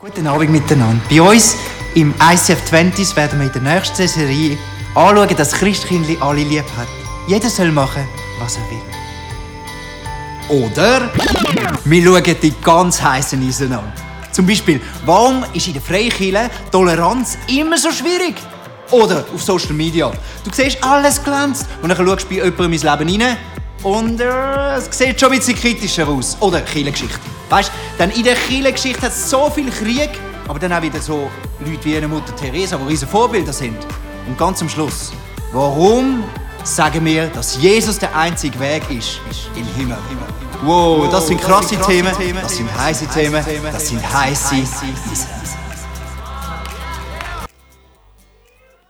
Guten 0.00 0.28
Abend 0.28 0.50
miteinander. 0.50 1.02
Bei 1.10 1.20
uns 1.20 1.56
im 1.96 2.14
ICF 2.22 2.66
20 2.66 3.16
werden 3.16 3.40
wir 3.40 3.46
in 3.48 3.52
der 3.52 3.74
nächsten 3.74 4.06
Serie 4.06 4.56
anschauen, 4.94 5.36
dass 5.36 5.50
Christkindli 5.50 6.16
alle 6.20 6.44
lieb 6.44 6.62
hat. 6.76 6.86
Jeder 7.26 7.50
soll 7.50 7.72
machen, 7.72 8.06
was 8.38 8.58
er 8.58 8.62
will. 8.70 10.62
Oder 10.62 11.10
wir 11.84 12.04
schauen 12.04 12.36
die 12.40 12.54
ganz 12.62 13.02
heißen 13.02 13.42
Eisen 13.42 13.72
an. 13.72 13.92
Zum 14.30 14.46
Beispiel, 14.46 14.80
warum 15.04 15.44
ist 15.52 15.66
in 15.66 15.72
der 15.72 15.82
Freikirche 15.82 16.48
Toleranz 16.70 17.36
immer 17.48 17.76
so 17.76 17.90
schwierig? 17.90 18.36
Oder 18.92 19.24
auf 19.34 19.42
Social 19.42 19.72
Media. 19.72 20.12
Du 20.44 20.50
siehst, 20.52 20.78
alles 20.84 21.20
glänzt. 21.24 21.66
Und 21.82 21.88
dann 21.88 21.98
schaust 21.98 22.22
du 22.22 22.28
bei 22.28 22.34
jemandem 22.36 22.72
ins 22.72 22.84
Leben 22.84 23.20
rein 23.20 23.36
und 23.82 24.20
äh, 24.20 24.76
es 24.76 24.88
sieht 24.96 25.20
schon 25.20 25.32
ein 25.32 25.38
bisschen 25.38 25.56
kritischer 25.56 26.08
aus. 26.08 26.36
Oder 26.40 26.60
Kirchengeschichte. 26.62 27.18
Weißt 27.48 27.70
du, 27.98 28.04
in 28.04 28.24
der 28.24 28.34
Kirchengeschichte 28.34 29.02
hat 29.02 29.12
es 29.12 29.30
so 29.30 29.48
viel 29.50 29.70
Krieg, 29.70 30.10
aber 30.46 30.58
dann 30.58 30.72
auch 30.72 30.82
wieder 30.82 31.00
so 31.00 31.30
Leute 31.60 31.84
wie 31.84 31.96
eine 31.96 32.08
Mutter 32.08 32.34
Teresa, 32.36 32.76
die 32.76 32.88
riesige 32.88 33.10
Vorbilder 33.10 33.52
sind. 33.52 33.78
Und 34.26 34.36
ganz 34.36 34.60
am 34.60 34.68
Schluss, 34.68 35.12
warum 35.52 36.24
sagen 36.64 37.04
wir, 37.04 37.28
dass 37.28 37.56
Jesus 37.62 37.98
der 37.98 38.14
einzige 38.14 38.58
Weg 38.60 38.82
ist, 38.90 39.20
ist 39.30 39.48
im 39.54 39.66
Himmel? 39.76 39.96
Wow, 40.62 41.08
das 41.10 41.28
sind 41.28 41.40
krasse 41.40 41.76
Themen, 41.80 42.12
das 42.42 42.56
sind 42.56 42.76
heiße 42.76 43.06
Themen, 43.06 43.44
das 43.72 43.88
sind 43.88 44.12
heiße. 44.12 44.56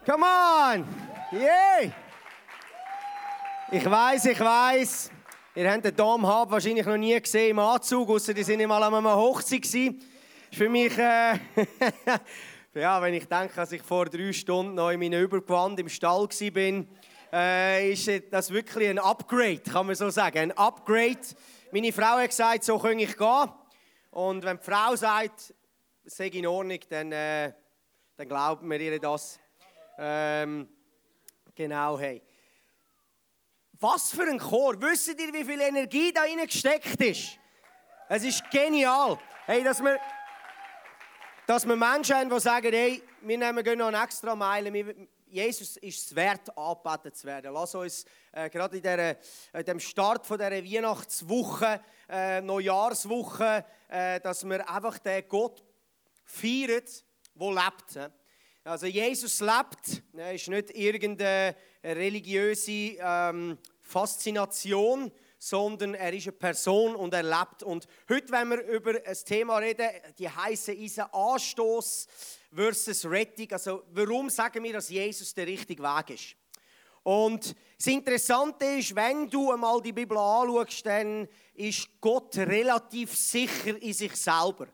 Come 0.05 0.25
on! 0.25 0.85
Yay! 1.31 1.93
Ich 3.71 3.85
weiß, 3.85 4.25
ich 4.25 4.39
weiß. 4.39 5.11
Ihr 5.53 5.71
habt 5.71 5.85
den 5.85 5.95
Dom 5.95 6.25
Hab 6.25 6.49
wahrscheinlich 6.49 6.87
noch 6.87 6.97
nie 6.97 7.21
gesehen 7.21 7.51
im 7.51 7.59
Anzug, 7.59 8.09
außer 8.09 8.33
die 8.33 8.41
sind 8.41 8.65
mal 8.67 8.81
an 8.81 8.95
einer 8.95 9.15
Hochzeit 9.15 9.61
gewesen. 9.61 10.01
Ist 10.49 10.57
für 10.57 10.69
mich, 10.69 10.97
äh, 10.97 11.37
ja, 12.73 12.99
wenn 12.99 13.13
ich 13.13 13.27
denke, 13.27 13.53
dass 13.55 13.71
ich 13.71 13.83
vor 13.83 14.05
drei 14.07 14.33
Stunden 14.33 14.73
noch 14.73 14.89
in 14.89 14.99
meinem 14.99 15.21
Übergewand 15.21 15.79
im 15.79 15.87
Stall 15.87 16.27
war, 16.27 16.85
äh, 17.31 17.91
ist 17.91 18.09
das 18.31 18.49
wirklich 18.51 18.89
ein 18.89 18.97
Upgrade, 18.97 19.59
kann 19.59 19.85
man 19.85 19.93
so 19.93 20.09
sagen. 20.09 20.39
Ein 20.39 20.51
Upgrade. 20.53 21.19
Meine 21.71 21.93
Frau 21.93 22.17
hat 22.17 22.29
gesagt, 22.29 22.63
so 22.63 22.79
kann 22.79 22.97
ich 22.97 23.15
gehen. 23.15 23.49
Und 24.09 24.43
wenn 24.45 24.57
die 24.57 24.63
Frau 24.63 24.95
sagt, 24.95 25.53
es 26.05 26.17
sei 26.17 26.29
in 26.29 26.47
Ordnung, 26.47 26.79
dann, 26.89 27.11
äh, 27.11 27.53
dann 28.17 28.27
glauben 28.27 28.67
wir 28.67 28.81
ihr 28.81 28.99
das. 28.99 29.39
Ähm, 29.99 30.67
genau, 31.53 31.99
hey. 31.99 32.23
Was 33.81 34.11
für 34.11 34.23
ein 34.23 34.39
Chor. 34.39 34.75
Wisst 34.81 35.07
ihr, 35.07 35.33
wie 35.33 35.45
viel 35.45 35.61
Energie 35.61 36.11
da 36.11 36.23
gesteckt 36.43 37.01
ist? 37.01 37.37
Es 38.09 38.25
ist 38.25 38.43
genial. 38.51 39.17
Hey, 39.45 39.63
dass 39.63 39.79
wir, 39.81 39.97
dass 41.47 41.65
wir 41.65 41.77
Menschen 41.77 42.17
haben, 42.17 42.29
die 42.29 42.39
sagen, 42.41 42.73
hey, 42.73 43.01
wir 43.21 43.37
nehmen 43.37 43.77
noch 43.77 43.87
eine 43.87 44.03
extra 44.03 44.35
Meile. 44.35 45.07
Jesus 45.27 45.77
ist 45.77 46.07
es 46.07 46.13
wert, 46.13 46.57
angebetet 46.57 47.15
zu 47.15 47.27
werden. 47.27 47.53
Lass 47.53 47.73
uns 47.73 48.03
äh, 48.33 48.49
gerade 48.49 48.75
in, 48.75 48.83
der, 48.83 49.17
in 49.53 49.63
dem 49.63 49.79
Start 49.79 50.27
von 50.27 50.37
dieser 50.37 50.51
Weihnachtswoche, 50.51 51.79
äh, 52.09 52.41
Neujahrswoche, 52.41 53.63
äh, 53.87 54.19
dass 54.19 54.43
wir 54.43 54.69
einfach 54.69 54.97
den 54.97 55.25
Gott 55.29 55.63
feiern, 56.25 56.83
der 57.33 57.49
lebt. 57.49 58.11
Also 58.69 58.85
Jesus 58.85 59.39
lebt, 59.39 60.03
er 60.15 60.35
ist 60.35 60.47
nicht 60.47 60.69
irgendeine 60.69 61.55
religiöse 61.83 62.97
ähm, 62.99 63.57
Faszination, 63.81 65.11
sondern 65.39 65.95
er 65.95 66.13
ist 66.13 66.27
eine 66.27 66.33
Person 66.33 66.95
und 66.95 67.11
er 67.15 67.23
lebt. 67.23 67.63
Und 67.63 67.87
heute, 68.07 68.31
wenn 68.31 68.49
wir 68.49 68.61
über 68.67 68.93
ein 69.03 69.17
Thema 69.25 69.57
reden, 69.57 69.89
die 70.19 70.29
heiße 70.29 70.73
Eisen 70.73 71.05
Anstoß 71.11 72.07
versus 72.53 73.05
Rettung. 73.05 73.47
Also, 73.53 73.85
warum 73.91 74.29
sagen 74.29 74.63
wir, 74.63 74.73
dass 74.73 74.89
Jesus 74.89 75.33
der 75.33 75.47
richtige 75.47 75.81
Weg 75.81 76.11
ist? 76.11 76.35
Und 77.01 77.55
das 77.75 77.87
Interessante 77.87 78.65
ist, 78.65 78.95
wenn 78.95 79.27
du 79.27 79.51
einmal 79.51 79.81
die 79.81 79.93
Bibel 79.93 80.15
anschaust, 80.15 80.85
dann 80.85 81.27
ist 81.55 81.89
Gott 81.99 82.37
relativ 82.37 83.15
sicher 83.15 83.81
in 83.81 83.93
sich 83.93 84.15
selber. 84.15 84.67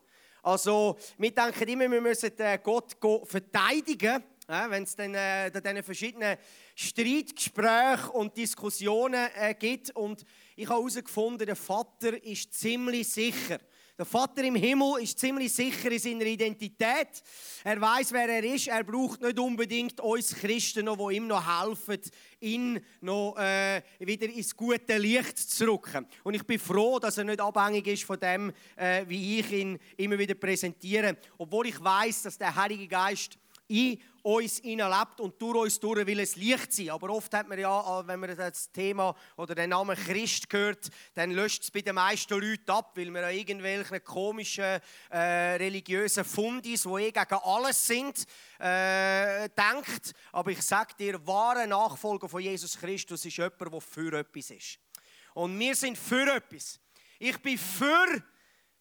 Also, 0.45 0.95
wir 1.17 1.31
denken 1.31 1.67
immer, 1.69 1.89
wir 1.89 2.01
müssen 2.01 2.31
Gott 2.61 2.95
verteidigen, 3.23 4.23
wenn 4.69 4.83
es 4.83 4.95
dann 4.95 5.15
äh, 5.15 5.49
diesen 5.49 5.81
verschiedenen 5.81 6.37
Streitgespräche 6.75 8.11
und 8.11 8.37
Diskussionen 8.37 9.27
äh, 9.39 9.55
gibt. 9.55 9.89
Und 9.95 10.23
ich 10.55 10.69
habe 10.69 10.81
herausgefunden, 10.81 11.47
der 11.47 11.55
Vater 11.55 12.23
ist 12.23 12.53
ziemlich 12.53 13.09
sicher. 13.09 13.57
Der 13.97 14.05
Vater 14.05 14.43
im 14.43 14.55
Himmel 14.55 15.03
ist 15.03 15.17
ziemlich 15.17 15.53
sicher 15.53 15.89
in 15.89 15.99
seiner 15.99 16.25
Identität. 16.25 17.23
Er 17.63 17.79
weiß, 17.79 18.11
wer 18.11 18.27
er 18.27 18.43
ist. 18.43 18.67
Er 18.67 18.83
braucht 18.83 19.21
nicht 19.21 19.39
unbedingt 19.39 20.01
uns 20.01 20.35
Christen, 20.35 20.83
noch, 20.83 20.97
die 20.97 21.15
ihm 21.15 21.27
noch 21.27 21.63
helfen, 21.63 22.01
ihn 22.41 22.81
noch 22.99 23.37
äh, 23.37 23.81
wieder 23.99 24.25
ins 24.27 24.53
gute 24.53 24.97
Licht 24.97 25.37
zu 25.37 25.71
rücken. 25.71 26.05
Und 26.25 26.33
ich 26.33 26.43
bin 26.43 26.59
froh, 26.59 26.99
dass 26.99 27.17
er 27.17 27.23
nicht 27.23 27.39
abhängig 27.39 27.87
ist 27.87 28.03
von 28.03 28.19
dem, 28.19 28.51
äh, 28.75 29.05
wie 29.07 29.39
ich 29.39 29.49
ihn 29.53 29.79
immer 29.95 30.19
wieder 30.19 30.35
präsentiere. 30.35 31.15
Obwohl 31.37 31.67
ich 31.67 31.81
weiß, 31.81 32.23
dass 32.23 32.37
der 32.37 32.53
Heilige 32.53 32.89
Geist 32.89 33.37
in 33.67 34.01
uns 34.21 34.63
lebt 34.63 35.19
und 35.19 35.39
durch 35.39 35.55
uns 35.55 35.79
durch 35.79 36.05
will 36.05 36.19
es 36.19 36.35
Licht 36.35 36.73
sein. 36.73 36.89
Aber 36.89 37.11
oft 37.11 37.31
hat 37.33 37.47
man 37.47 37.59
ja, 37.59 38.07
wenn 38.07 38.19
man 38.19 38.35
das 38.35 38.71
Thema 38.71 39.15
oder 39.37 39.53
den 39.53 39.69
Namen 39.69 39.95
Christ 39.95 40.45
hört, 40.51 40.89
dann 41.13 41.31
löscht 41.31 41.63
es 41.63 41.71
bei 41.71 41.81
den 41.81 41.93
meisten 41.93 42.33
Leuten 42.33 42.71
ab, 42.71 42.93
weil 42.95 43.11
man 43.11 43.23
an 43.23 43.35
irgendwelche 43.35 43.99
komischen 43.99 44.81
äh, 45.09 45.17
religiösen 45.57 46.25
Fundis, 46.25 46.83
die 46.83 47.03
eh 47.03 47.11
gegen 47.11 47.35
alles 47.43 47.85
sind, 47.85 48.25
äh, 48.59 49.47
denkt. 49.49 50.13
Aber 50.31 50.49
ich 50.49 50.61
sage 50.63 50.95
dir, 50.97 51.25
wahre 51.27 51.67
Nachfolger 51.67 52.27
von 52.27 52.41
Jesus 52.41 52.79
Christus 52.79 53.25
ist 53.25 53.37
jemand, 53.37 53.61
der 53.61 53.81
für 53.81 54.19
etwas 54.19 54.49
ist. 54.49 54.79
Und 55.35 55.59
wir 55.59 55.75
sind 55.75 55.97
für 55.97 56.35
etwas. 56.35 56.79
Ich 57.19 57.37
bin 57.39 57.57
für, 57.57 58.23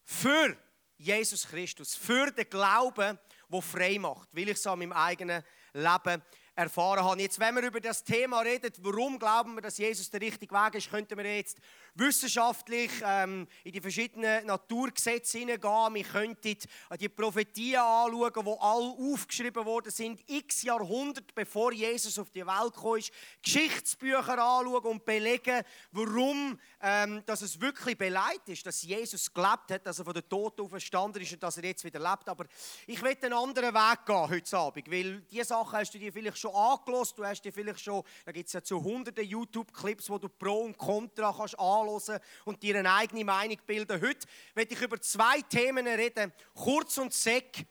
für 0.03 0.57
Jesus 0.97 1.47
Christus, 1.47 1.95
für 1.95 2.31
den 2.31 2.49
Glauben 2.49 3.19
wo 3.49 3.61
frei 3.61 3.97
macht, 3.99 4.29
weil 4.31 4.49
ich 4.49 4.57
es 4.57 4.67
an 4.67 4.79
meinem 4.79 4.93
eigenen 4.93 5.43
Leben 5.73 6.21
erfahren 6.55 7.03
habe. 7.03 7.21
Jetzt, 7.21 7.39
wenn 7.39 7.55
wir 7.55 7.63
über 7.63 7.81
das 7.81 8.03
Thema 8.03 8.39
reden, 8.39 8.71
warum 8.79 9.19
glauben 9.19 9.55
wir, 9.55 9.61
dass 9.61 9.77
Jesus 9.77 10.09
der 10.09 10.21
richtige 10.21 10.53
Weg 10.55 10.75
ist, 10.75 10.89
könnten 10.89 11.17
wir 11.17 11.35
jetzt 11.35 11.57
wissenschaftlich 11.95 12.91
ähm, 13.03 13.47
in 13.63 13.71
die 13.71 13.81
verschiedenen 13.81 14.45
Naturgesetze 14.45 15.39
hineingehen. 15.39 15.93
Wir 15.93 16.03
könnten 16.03 16.57
die 16.99 17.09
Prophetien 17.09 17.79
anschauen, 17.79 18.31
die 18.33 18.59
alle 18.59 19.13
aufgeschrieben 19.13 19.65
worden 19.65 19.91
sind, 19.91 20.21
x 20.27 20.63
Jahrhunderte 20.63 21.33
bevor 21.33 21.71
Jesus 21.71 22.17
auf 22.19 22.29
die 22.29 22.45
Welt 22.45 22.73
kam. 22.73 22.99
Geschichtsbücher 23.41 24.37
anschauen 24.37 24.83
und 24.85 25.05
belegen, 25.05 25.63
warum 25.91 26.59
ähm, 26.81 27.23
dass 27.25 27.41
es 27.41 27.59
wirklich 27.59 27.97
beleidigt 27.97 28.49
ist, 28.49 28.65
dass 28.65 28.81
Jesus 28.81 29.33
gelebt 29.33 29.71
hat, 29.71 29.85
dass 29.85 29.99
er 29.99 30.05
von 30.05 30.13
den 30.13 30.27
Toten 30.29 30.61
auferstanden 30.61 31.21
ist 31.21 31.33
und 31.33 31.43
dass 31.43 31.57
er 31.57 31.65
jetzt 31.65 31.83
wieder 31.83 31.99
lebt. 31.99 32.29
Aber 32.29 32.45
ich 32.87 33.01
will 33.01 33.17
einen 33.21 33.33
anderen 33.33 33.73
Weg 33.73 34.05
gehen 34.05 34.29
heute 34.29 34.57
Abend, 34.57 34.91
weil 34.91 35.21
diese 35.21 35.45
Sachen 35.45 35.79
hast 35.79 35.93
du 35.93 35.99
dir 35.99 36.13
vielleicht 36.13 36.37
schon 36.37 36.44
angelost, 36.49 37.17
du 37.17 37.25
hast 37.25 37.41
dir 37.41 37.51
vielleicht 37.51 37.81
schon, 37.81 38.03
da 38.25 38.31
gibt 38.31 38.47
es 38.47 38.53
ja 38.53 38.63
zu 38.63 38.83
hunderten 38.83 39.25
YouTube-Clips, 39.25 40.09
wo 40.09 40.17
du 40.17 40.29
Pro 40.29 40.61
und 40.61 40.77
Contra 40.77 41.33
kannst 41.33 41.57
anhören 41.59 42.19
und 42.45 42.61
dir 42.61 42.77
eine 42.77 42.93
eigene 42.93 43.23
Meinung 43.23 43.57
bilden. 43.65 44.01
Heute 44.01 44.27
will 44.53 44.67
ich 44.69 44.81
über 44.81 44.99
zwei 44.99 45.41
Themen 45.41 45.87
reden, 45.87 46.33
kurz 46.53 46.97
und 46.97 47.13
seck, 47.13 47.65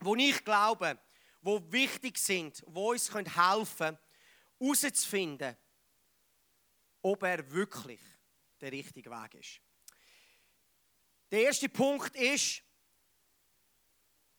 wo 0.00 0.14
ich 0.16 0.44
glaube, 0.44 0.98
wo 1.42 1.60
wichtig 1.72 2.18
sind, 2.18 2.62
wo 2.66 2.90
uns 2.90 3.12
helfen 3.12 3.26
können, 3.36 3.98
herauszufinden, 4.58 5.56
ob 7.02 7.22
er 7.22 7.50
wirklich 7.50 8.00
der 8.60 8.72
richtige 8.72 9.10
Weg 9.10 9.34
ist. 9.34 9.60
Der 11.30 11.42
erste 11.42 11.68
Punkt 11.68 12.14
ist 12.16 12.62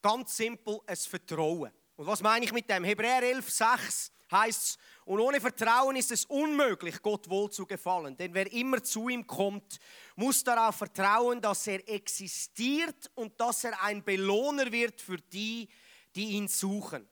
ganz 0.01 0.35
simpel 0.35 0.79
ein 0.85 0.95
Vertrauen. 0.95 1.71
Und 1.95 2.07
was 2.07 2.21
meine 2.21 2.45
ich 2.45 2.53
mit 2.53 2.69
dem? 2.69 2.83
Hebräer 2.83 3.23
11, 3.23 3.49
6 3.49 4.11
heißt 4.31 4.61
es, 4.61 4.77
und 5.03 5.19
ohne 5.19 5.41
Vertrauen 5.41 5.95
ist 5.95 6.11
es 6.11 6.25
unmöglich, 6.25 7.01
Gott 7.01 7.29
wohl 7.29 7.51
zu 7.51 7.65
gefallen. 7.65 8.15
Denn 8.15 8.33
wer 8.33 8.51
immer 8.51 8.81
zu 8.81 9.09
ihm 9.09 9.27
kommt, 9.27 9.79
muss 10.15 10.43
darauf 10.43 10.75
vertrauen, 10.75 11.41
dass 11.41 11.67
er 11.67 11.87
existiert 11.89 13.11
und 13.15 13.39
dass 13.39 13.63
er 13.63 13.81
ein 13.83 14.03
Belohner 14.03 14.71
wird 14.71 15.01
für 15.01 15.17
die, 15.17 15.67
die 16.15 16.29
ihn 16.31 16.47
suchen. 16.47 17.07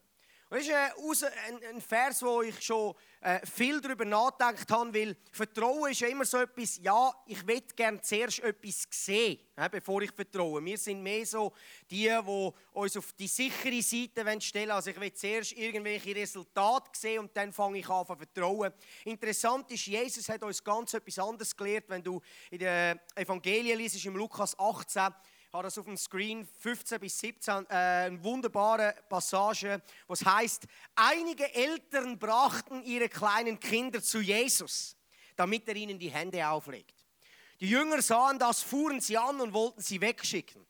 Das 0.52 0.62
ist 0.62 0.72
ein 0.74 1.80
Vers, 1.80 2.24
wo 2.24 2.42
ich 2.42 2.60
schon 2.60 2.96
äh, 3.22 3.46
viel 3.46 3.80
darüber 3.80 4.04
nachgedacht 4.04 4.72
habe, 4.72 4.92
weil 4.96 5.16
Vertrauen 5.32 5.92
ist 5.92 6.00
ja 6.00 6.08
immer 6.08 6.26
so 6.26 6.40
etwas, 6.40 6.80
ja, 6.82 7.14
ich 7.28 7.46
will 7.46 7.62
gerne 7.76 8.02
zuerst 8.02 8.40
etwas 8.40 8.88
sehen, 8.90 9.38
bevor 9.70 10.02
ich 10.02 10.12
vertraue. 10.12 10.66
Wir 10.66 10.80
sind 10.80 11.04
mehr 11.04 11.24
so 11.24 11.54
die, 11.92 12.08
die 12.08 12.52
uns 12.72 12.98
auf 12.98 13.14
die 13.14 13.28
sichere 13.28 13.80
Seite 13.84 14.42
stellen 14.42 14.72
Also 14.72 14.90
ich 14.90 15.00
will 15.00 15.14
zuerst 15.14 15.52
irgendwelche 15.52 16.16
Resultate 16.16 16.90
sehen 16.94 17.20
und 17.20 17.38
dann 17.38 17.54
fange 17.54 17.78
ich 17.78 17.88
an 17.88 18.08
zu 18.08 18.16
vertrauen. 18.16 18.74
Interessant 19.06 19.70
ist, 19.70 19.86
Jesus 19.86 20.28
hat 20.30 20.42
uns 20.42 20.64
ganz 20.64 20.96
etwas 20.96 21.20
anderes 21.20 21.56
gelehrt, 21.56 21.86
wenn 21.90 22.02
du 22.02 22.20
in 22.50 22.58
den 22.58 23.00
Evangelien 23.14 23.78
liest, 23.78 24.04
im 24.04 24.16
Lukas 24.16 24.58
18, 24.58 25.14
Habe 25.52 25.64
das 25.64 25.80
auf 25.80 25.86
dem 25.86 25.98
Screen 25.98 26.46
15 26.46 27.00
bis 27.00 27.18
17, 27.18 27.66
äh, 27.70 27.74
eine 27.74 28.24
wunderbare 28.24 28.94
Passage, 29.10 29.82
was 30.08 30.24
heißt: 30.24 30.68
Einige 30.94 31.52
Eltern 31.56 32.20
brachten 32.20 32.84
ihre 32.84 33.10
kleinen 33.10 33.60
Kinder 33.60 34.00
zu 34.00 34.20
Jesus, 34.20 34.96
damit 35.36 35.68
er 35.68 35.76
ihnen 35.76 35.98
die 35.98 36.12
Hände 36.12 36.48
auflegt. 36.48 36.94
Die 37.60 37.70
Jünger 37.70 38.00
sahen 38.04 38.38
das, 38.38 38.62
fuhren 38.62 39.02
sie 39.02 39.18
an 39.18 39.42
und 39.42 39.52
wollten 39.52 39.82
sie 39.82 40.00
wegschicken. 40.00 40.66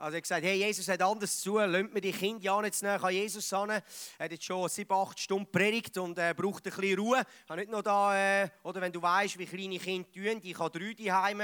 Also 0.00 0.14
er 0.14 0.18
hat 0.18 0.22
gesagt, 0.22 0.44
hey, 0.44 0.58
Jesus 0.58 0.86
hat 0.86 1.02
anders 1.02 1.40
zu, 1.40 1.58
lasst 1.58 1.92
mir 1.92 2.00
die 2.00 2.12
Kinder 2.12 2.44
ja 2.44 2.62
nicht 2.62 2.80
näher 2.80 3.02
an 3.02 3.12
Jesus 3.12 3.52
an. 3.52 3.70
Er 3.70 3.82
hat 4.20 4.30
jetzt 4.30 4.44
schon 4.44 4.68
sieben, 4.68 4.94
acht 4.94 5.18
Stunden 5.18 5.50
predigt 5.50 5.98
und 5.98 6.16
äh, 6.18 6.34
braucht 6.36 6.64
ein 6.64 6.72
bisschen 6.72 7.00
Ruhe. 7.00 7.20
Ich 7.50 7.56
nicht 7.56 7.68
noch 7.68 7.82
da, 7.82 8.16
äh, 8.16 8.48
oder 8.62 8.80
wenn 8.80 8.92
du 8.92 9.02
weißt, 9.02 9.36
wie 9.40 9.46
kleine 9.46 9.80
Kinder 9.80 10.08
tun, 10.12 10.40
ich 10.40 10.56
habe 10.56 10.78
drei 10.78 10.94
daheim, 10.94 11.42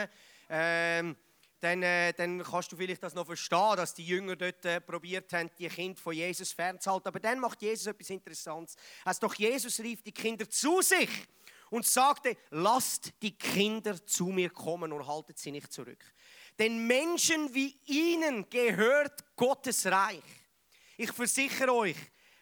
ähm, 0.49 1.17
dann, 1.65 1.83
äh, 1.83 2.13
dann 2.13 2.43
kannst 2.43 2.71
du 2.71 2.77
vielleicht 2.77 3.03
das 3.03 3.15
noch 3.15 3.25
verstehen, 3.25 3.77
dass 3.77 3.95
die 3.95 4.07
Jünger 4.07 4.37
dort 4.37 4.65
äh, 4.67 4.81
probiert 4.81 5.33
haben, 5.33 5.51
die 5.59 5.69
Kinder 5.69 5.99
von 6.01 6.13
Jesus 6.13 6.53
fernzuhalten. 6.53 7.09
Aber 7.09 7.21
dann 7.21 7.41
macht 7.41 7.63
Jesus 7.63 7.87
etwas 7.87 8.11
Interessantes. 8.11 8.77
Also 9.05 9.21
doch 9.23 9.35
Jesus 9.35 9.81
rief 9.81 10.03
die 10.03 10.13
Kinder 10.13 10.49
zu 10.49 10.83
sich 10.83 11.09
und 11.71 11.87
sagte, 11.87 12.37
lasst 12.51 13.13
die 13.23 13.37
Kinder 13.37 14.05
zu 14.07 14.27
mir 14.27 14.51
kommen 14.51 14.93
und 14.93 15.07
haltet 15.07 15.39
sie 15.39 15.51
nicht 15.51 15.73
zurück. 15.73 16.05
Denn 16.59 16.87
Menschen 16.87 17.53
wie 17.55 17.75
ihnen 17.87 18.49
gehört 18.49 19.25
Gottes 19.35 19.87
Reich. 19.87 20.23
Ich 20.97 21.11
versichere 21.13 21.73
euch, 21.73 21.97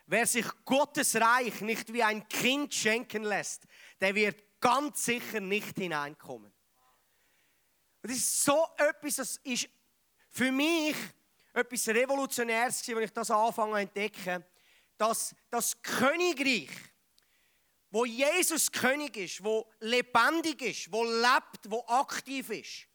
wer 0.06 0.26
sich 0.26 0.46
Gottes 0.64 1.14
Reich 1.16 1.60
nicht 1.62 1.92
wie 1.92 2.02
ein 2.02 2.28
Kind 2.28 2.74
schenken 2.74 3.22
lässt, 3.22 3.62
der 4.00 4.14
wird 4.14 4.60
ganz 4.60 5.04
sicher 5.04 5.40
nicht 5.40 5.78
hineinkommen. 5.78 6.51
Und 8.02 8.10
das 8.10 8.18
ist 8.18 8.44
so 8.44 8.66
etwas, 8.76 9.16
das 9.16 9.36
ist 9.38 9.68
für 10.30 10.50
mich 10.50 10.96
etwas 11.52 11.88
Revolutionäres, 11.88 12.86
wenn 12.88 13.02
ich 13.02 13.12
das 13.12 13.30
anfange 13.30 13.72
zu 13.72 13.78
entdecken, 13.78 14.44
dass 14.96 15.34
das 15.50 15.80
Königreich, 15.82 16.70
wo 17.90 18.04
Jesus 18.04 18.72
König 18.72 19.16
ist, 19.16 19.44
wo 19.44 19.70
lebendig 19.80 20.62
ist, 20.62 20.92
wo 20.92 21.04
lebt, 21.04 21.70
wo 21.70 21.84
aktiv 21.86 22.50
ist, 22.50 22.88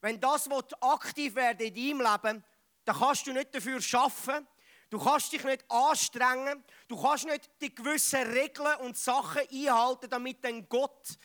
wenn 0.00 0.20
das 0.20 0.48
aktiv 0.80 1.34
werden 1.34 1.66
in 1.66 1.74
deinem 1.74 2.12
Leben, 2.12 2.44
dann 2.84 2.96
kannst 2.98 3.26
du 3.26 3.32
nicht 3.32 3.54
dafür 3.54 3.80
schaffen. 3.80 4.46
Du 4.90 4.98
kannst 4.98 5.32
dich 5.32 5.44
nicht 5.44 5.64
anstrengen. 5.70 6.64
Du 6.88 7.00
kannst 7.00 7.24
nicht 7.24 7.48
die 7.60 7.72
gewissen 7.72 8.22
Regeln 8.32 8.76
und 8.80 8.98
Sachen 8.98 9.42
einhalten, 9.48 10.10
damit 10.10 10.44
dann 10.44 10.68
Gott 10.68 11.16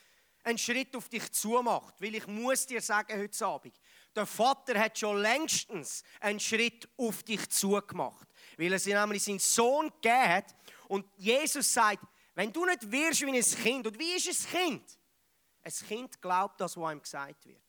einen 0.48 0.58
Schritt 0.58 0.96
auf 0.96 1.10
dich 1.10 1.32
zumacht. 1.32 2.02
Weil 2.02 2.16
ich 2.16 2.26
muss 2.28 2.66
dir 2.66 2.82
sagen 2.82 3.20
heute 3.20 3.46
Abend, 3.46 3.80
der 4.16 4.26
Vater 4.26 4.80
hat 4.80 4.98
schon 4.98 5.22
längstens 5.22 6.04
einen 6.20 6.40
Schritt 6.40 6.90
auf 6.98 7.24
dich 7.24 7.50
zugemacht. 7.50 8.28
Weil 8.58 8.74
er 8.74 9.02
nämlich 9.02 9.24
seinen 9.24 9.40
Sohn 9.40 9.90
gegeben 10.02 10.30
hat. 10.30 10.56
Und 10.88 11.06
Jesus 11.18 11.72
sagt, 11.72 12.04
wenn 12.34 12.52
du 12.52 12.66
nicht 12.66 12.92
wirst 12.92 13.22
wie 13.22 13.38
ein 13.38 13.64
Kind, 13.64 13.88
und 13.88 14.00
wie 14.00 14.16
ist 14.16 14.28
ein 14.28 14.60
Kind? 14.60 15.00
Ein 15.64 15.72
Kind 15.72 16.22
glaubt 16.22 16.62
das, 16.62 16.78
was 16.78 16.94
ihm 16.94 17.02
gesagt 17.02 17.46
wird. 17.46 17.62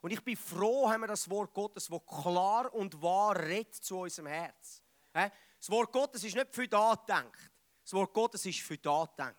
Und 0.00 0.12
ich 0.12 0.22
bin 0.22 0.36
froh, 0.36 0.88
haben 0.88 1.00
wir 1.00 1.08
das 1.08 1.28
Wort 1.28 1.52
Gottes, 1.52 1.88
das 1.88 2.06
klar 2.06 2.72
und 2.72 3.00
wahr 3.02 3.36
redet 3.36 3.74
zu 3.74 3.98
unserem 3.98 4.28
Herz. 4.28 4.82
Das 5.12 5.70
Wort 5.70 5.92
Gottes 5.92 6.22
ist 6.22 6.36
nicht 6.36 6.54
für 6.54 6.68
da 6.68 6.94
gedacht. 6.94 7.50
Das 7.82 7.92
Wort 7.92 8.12
Gottes 8.12 8.46
ist 8.46 8.60
für 8.60 8.78
da 8.78 9.04
gedacht. 9.04 9.34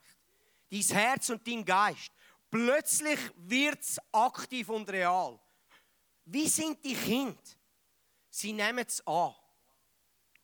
Dein 0.69 0.81
Herz 0.81 1.29
und 1.29 1.47
dein 1.47 1.63
Geist. 1.63 2.11
Plötzlich 2.49 3.19
wird 3.35 3.81
es 3.81 3.99
aktiv 4.11 4.69
und 4.69 4.89
real. 4.89 5.39
Wie 6.25 6.47
sind 6.47 6.83
die 6.83 6.95
Kinder? 6.95 7.41
Sie 8.29 8.53
nehmen 8.53 8.85
es 8.87 9.05
an, 9.05 9.33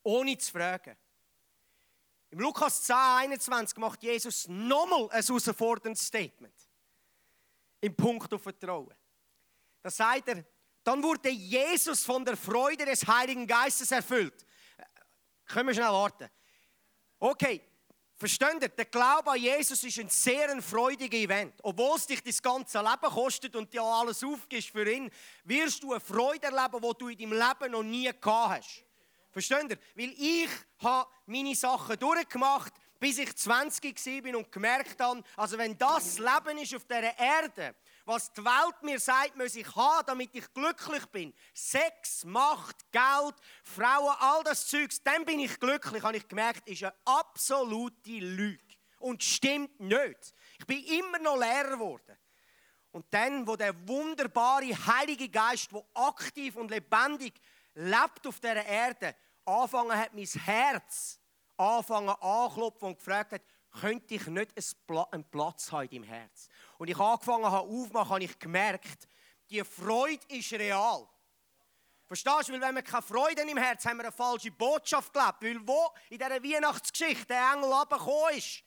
ohne 0.04 0.38
zu 0.38 0.52
fragen. 0.52 0.98
Im 2.30 2.40
Lukas 2.40 2.84
10, 2.84 2.96
21 2.96 3.78
macht 3.78 4.02
Jesus 4.02 4.48
nochmal 4.48 5.08
ein 5.12 5.24
herausforderndes 5.24 6.08
Statement. 6.08 6.56
Im 7.80 7.96
Punkt 7.96 8.34
auf 8.34 8.42
Vertrauen. 8.42 8.96
Da 9.82 9.92
sagt 9.92 10.30
er, 10.30 10.44
dann 10.84 11.04
wurde 11.04 11.30
Jesus 11.30 12.04
von 12.04 12.26
der 12.26 12.36
Freude 12.36 12.86
des 12.86 13.06
Heiligen 13.06 13.46
Geistes 13.46 13.92
erfüllt. 13.92 14.46
Können 15.46 15.68
wir 15.68 15.76
schnell 15.76 15.90
warten. 15.90 16.30
Okay, 17.20 17.62
versteht 18.24 18.62
ihr? 18.62 18.70
Der 18.70 18.86
Glaube 18.86 19.32
an 19.32 19.38
Jesus 19.38 19.84
ist 19.84 20.00
ein 20.00 20.08
sehr 20.08 20.62
freudiger 20.62 21.18
Event. 21.18 21.56
Obwohl 21.62 21.98
es 21.98 22.08
dich 22.08 22.24
das 22.24 22.42
ganze 22.42 22.80
Leben 22.80 23.14
kostet 23.14 23.54
und 23.54 23.74
dir 23.74 23.84
alles 23.84 24.24
aufgibst 24.24 24.70
für 24.70 24.90
ihn, 24.90 25.12
wirst 25.44 25.84
du 25.84 25.92
eine 25.92 26.00
Freude 26.00 26.48
erleben, 26.48 26.82
die 26.82 26.98
du 26.98 27.10
in 27.10 27.18
deinem 27.18 27.34
Leben 27.34 27.72
noch 27.74 27.84
nie 27.84 28.06
gehabt 28.06 28.26
hast. 28.26 28.86
Versteht 29.30 29.70
ihr? 29.70 29.78
Weil 29.96 30.14
ich 30.18 30.50
habe 30.80 31.10
meine 31.26 31.54
Sachen 31.54 32.00
durchgemacht, 32.00 32.72
bis 32.98 33.18
ich 33.18 33.36
20 33.36 34.24
war 34.24 34.38
und 34.38 34.50
gemerkt 34.50 35.02
habe, 35.02 35.22
also 35.36 35.58
wenn 35.58 35.78
das 35.78 36.18
Leben 36.18 36.58
ist 36.60 36.76
auf 36.76 36.86
dieser 36.86 37.20
Erde, 37.20 37.76
was 38.06 38.32
die 38.34 38.44
Welt 38.44 38.82
mir 38.82 39.00
sagt, 39.00 39.36
muss 39.36 39.56
ich 39.56 39.76
haben, 39.76 40.06
damit 40.06 40.36
ich 40.36 40.54
glücklich 40.54 41.06
bin. 41.08 41.34
Sex, 41.54 42.26
Macht, 42.26 42.92
Geld, 42.92 43.36
Frauen, 43.64 44.16
all 44.20 44.44
das 44.44 44.68
Zeugs, 44.68 45.02
dann 45.02 45.26
bin 45.26 45.40
ich 45.40 45.60
glücklich, 45.60 46.04
habe 46.04 46.18
ich 46.18 46.28
gemerkt, 46.28 46.68
ist 46.68 46.84
eine 46.84 46.94
absolute 47.06 48.12
Lüge. 48.12 48.60
Und 49.00 49.24
stimmt 49.24 49.80
nicht. 49.80 50.34
Ich 50.60 50.66
bin 50.66 50.84
immer 50.86 51.20
noch 51.20 51.38
Lehrer 51.38 51.72
geworden. 51.72 52.18
Und 52.92 53.06
dann, 53.10 53.48
wo 53.48 53.56
der 53.56 53.76
wunderbare 53.88 54.68
Heilige 54.68 55.28
Geist, 55.28 55.72
der 55.72 55.84
aktiv 55.94 56.56
und 56.56 56.70
lebendig 56.70 57.34
lebt 57.74 58.28
auf 58.28 58.40
dieser 58.40 58.66
Erde, 58.66 59.16
anfangen 59.46 59.98
hat, 59.98 60.14
mein 60.14 60.26
Herz 60.26 61.20
anfangen 61.58 62.10
anklopfen 62.10 62.90
und 62.90 62.98
gefragt 62.98 63.34
hat, 63.34 63.42
könnte 63.82 64.14
ich 64.14 64.28
nicht 64.28 64.52
einen 65.12 65.24
Platz 65.26 65.72
haben 65.72 65.90
im 65.90 66.04
Herz? 66.04 66.48
Und 66.84 66.90
ich 66.90 67.00
angefangen 67.00 67.46
habe 67.46 67.66
aufzumachen, 67.66 68.10
habe 68.10 68.24
ich 68.26 68.38
gemerkt, 68.38 69.08
die 69.50 69.64
Freude 69.64 70.20
ist 70.28 70.52
real. 70.52 71.08
Verstehst 72.06 72.50
du? 72.50 72.52
Weil 72.52 72.60
wenn 72.60 72.76
wir 72.76 72.82
keine 72.82 73.02
Freude 73.02 73.42
im 73.44 73.56
Herz 73.56 73.86
haben, 73.86 73.92
haben 73.92 73.98
wir 74.00 74.04
eine 74.04 74.12
falsche 74.12 74.52
Botschaft 74.52 75.14
gelebt. 75.14 75.42
Weil 75.44 75.66
wo 75.66 75.94
in 76.10 76.18
dieser 76.18 76.44
Weihnachtsgeschichte 76.44 77.28
der 77.28 77.54
Engel 77.54 77.72
runtergekommen 77.72 78.36
ist, 78.36 78.64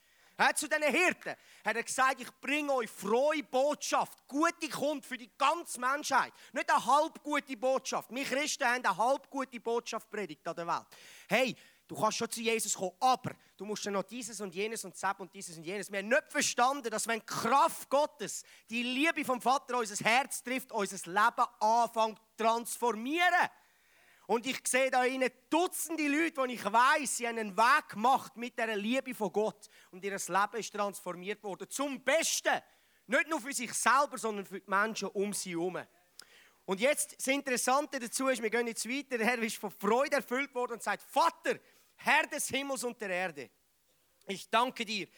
zu 0.54 0.66
diesen 0.66 0.82
Hirten, 0.84 1.34
hat 1.62 1.76
er 1.76 1.82
gesagt, 1.82 2.22
ich 2.22 2.30
bringe 2.40 2.72
euch 2.72 2.88
frohe 2.88 3.42
Botschaft. 3.42 4.26
Gute 4.26 4.70
kommt 4.70 5.04
für 5.04 5.19
die 5.19 5.30
ganze 5.36 5.78
Menschheit. 5.78 6.32
Nicht 6.54 6.70
eine 6.70 6.86
halb 6.86 7.22
gute 7.22 7.54
Botschaft. 7.54 8.10
Wir 8.14 8.24
Christen 8.24 8.64
haben 8.64 8.82
eine 8.82 8.96
halb 8.96 9.28
gute 9.28 9.60
Botschaft 9.60 10.08
predigt 10.08 10.48
an 10.48 10.56
der 10.56 10.66
Welt. 10.66 10.86
Hey, 11.28 11.54
Du 11.88 11.94
kannst 11.94 12.19
schon 12.19 12.31
zu 12.31 12.40
Jesus 12.40 12.74
kommen, 12.74 12.96
aber 12.98 13.36
du 13.56 13.64
musst 13.64 13.86
dann 13.86 13.93
noch 13.93 14.02
dieses 14.02 14.40
und 14.40 14.55
jenes 14.55 14.84
und 14.84 15.00
das 15.00 15.14
und 15.19 15.32
dieses 15.32 15.56
und 15.56 15.64
jenes. 15.64 15.90
Wir 15.90 16.00
haben 16.00 16.08
nicht 16.08 16.31
verstanden, 16.31 16.90
dass 16.90 17.06
wenn 17.06 17.20
die 17.20 17.26
Kraft 17.26 17.88
Gottes, 17.88 18.43
die 18.69 18.82
Liebe 18.82 19.24
vom 19.24 19.40
Vater 19.40 19.78
unser 19.78 20.05
Herz 20.05 20.43
trifft, 20.43 20.72
unser 20.72 20.96
Leben 21.10 21.46
anfängt 21.60 22.19
zu 22.19 22.44
transformieren. 22.44 23.48
Und 24.26 24.44
ich 24.46 24.58
sehe 24.66 24.90
da 24.90 25.05
innen 25.05 25.31
Dutzende 25.48 26.08
Leute, 26.08 26.44
die 26.48 26.55
ich 26.55 26.64
weiß, 26.64 27.16
sie 27.16 27.28
haben 27.28 27.38
einen 27.38 27.56
Weg 27.56 27.88
gemacht 27.90 28.36
mit 28.36 28.58
der 28.58 28.74
Liebe 28.76 29.14
von 29.14 29.32
Gott 29.32 29.69
und 29.93 30.05
ihr 30.05 30.10
Leben 30.10 30.56
ist 30.56 30.74
transformiert 30.74 31.43
worden 31.44 31.70
zum 31.70 32.02
Besten. 32.02 32.60
Nicht 33.06 33.28
nur 33.28 33.40
für 33.40 33.52
sich 33.52 33.72
selber, 33.72 34.19
sondern 34.19 34.44
für 34.44 34.60
die 34.60 34.69
Menschen 34.69 35.08
um 35.08 35.32
sie 35.32 35.50
herum. 35.50 35.78
Und 36.64 36.81
jetzt 36.81 37.16
das 37.16 37.28
Interessante 37.28 38.00
dazu 38.00 38.26
ist, 38.26 38.43
wir 38.43 38.50
gehen 38.50 38.66
jetzt 38.66 38.88
weiter. 38.88 39.16
Der 39.16 39.26
Herr 39.26 39.38
ist 39.38 39.56
von 39.56 39.70
Freude 39.70 40.16
erfüllt 40.16 40.52
worden 40.52 40.72
und 40.72 40.82
sagt: 40.82 41.02
Vater, 41.02 41.60
Herr 41.96 42.26
des 42.26 42.48
Himmels 42.48 42.84
und 42.84 43.00
der 43.00 43.10
Erde, 43.10 43.50
ich 44.26 44.48
danke 44.48 44.84
dir, 44.84 45.08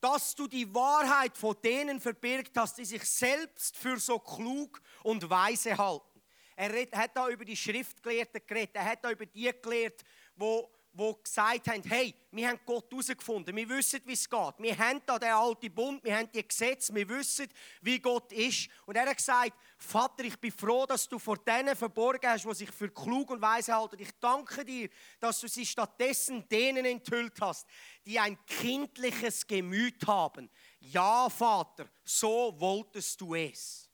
dass 0.00 0.34
du 0.34 0.48
die 0.48 0.72
Wahrheit 0.74 1.36
vor 1.36 1.54
denen 1.54 2.00
verbirgt 2.00 2.56
hast, 2.56 2.78
die 2.78 2.84
sich 2.84 3.04
selbst 3.04 3.76
für 3.76 3.98
so 3.98 4.18
klug 4.18 4.80
und 5.04 5.28
weise 5.30 5.76
halten. 5.78 6.22
Er 6.56 6.72
hat 6.92 7.16
da 7.16 7.28
über 7.28 7.44
die 7.44 7.56
Schriftgelehrten 7.56 8.42
geredet, 8.46 8.76
er 8.76 8.84
hat 8.84 9.04
da 9.04 9.10
über 9.10 9.26
die 9.26 9.52
gelehrt, 9.62 10.02
wo 10.34 10.70
die 10.94 11.14
gesagt 11.22 11.68
haben, 11.68 11.82
hey, 11.84 12.14
wir 12.30 12.48
haben 12.48 12.60
Gott 12.66 12.90
herausgefunden, 12.90 13.54
wir 13.56 13.68
wissen, 13.68 14.00
wie 14.04 14.12
es 14.12 14.28
geht. 14.28 14.54
Wir 14.58 14.76
haben 14.76 15.00
da 15.06 15.18
den 15.18 15.30
alten 15.30 15.74
Bund, 15.74 16.04
wir 16.04 16.16
haben 16.16 16.30
die 16.32 16.46
Gesetze, 16.46 16.94
wir 16.94 17.08
wissen, 17.08 17.48
wie 17.80 17.98
Gott 17.98 18.30
ist. 18.32 18.68
Und 18.84 18.96
er 18.96 19.06
hat 19.06 19.16
gesagt, 19.16 19.52
Vater, 19.78 20.24
ich 20.24 20.38
bin 20.38 20.52
froh, 20.52 20.84
dass 20.86 21.08
du 21.08 21.18
vor 21.18 21.38
denen 21.38 21.74
verborgen 21.74 22.30
hast, 22.30 22.44
die 22.44 22.54
sich 22.54 22.70
für 22.70 22.90
klug 22.90 23.30
und 23.30 23.40
weise 23.40 23.74
halten. 23.74 23.98
Ich 23.98 24.10
danke 24.20 24.64
dir, 24.64 24.88
dass 25.18 25.40
du 25.40 25.48
sie 25.48 25.64
stattdessen 25.64 26.46
denen 26.48 26.84
enthüllt 26.84 27.40
hast, 27.40 27.66
die 28.04 28.18
ein 28.18 28.38
kindliches 28.46 29.46
Gemüt 29.46 30.06
haben. 30.06 30.50
Ja, 30.80 31.28
Vater, 31.30 31.88
so 32.04 32.54
wolltest 32.58 33.20
du 33.20 33.34
es. 33.34 33.88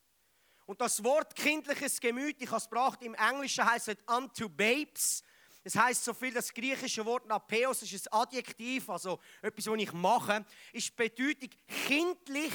Und 0.66 0.80
das 0.80 1.02
Wort 1.02 1.34
kindliches 1.34 1.98
Gemüt, 1.98 2.36
ich 2.40 2.48
habe 2.48 2.58
es 2.58 2.68
gebracht, 2.68 3.02
im 3.02 3.14
Englischen 3.14 3.64
heißt 3.64 3.88
es 3.88 3.96
unto 4.06 4.48
babes. 4.48 5.22
Es 5.64 5.76
heißt 5.76 6.04
so 6.04 6.14
viel, 6.14 6.32
das 6.32 6.52
griechische 6.52 7.04
Wort 7.04 7.26
Napeos 7.26 7.82
ist 7.82 8.12
ein 8.12 8.20
Adjektiv, 8.20 8.88
also 8.88 9.20
etwas, 9.42 9.66
was 9.66 9.78
ich 9.78 9.92
mache, 9.92 10.44
ist 10.72 10.94
Bedeutung 10.96 11.50
kindlich, 11.86 12.52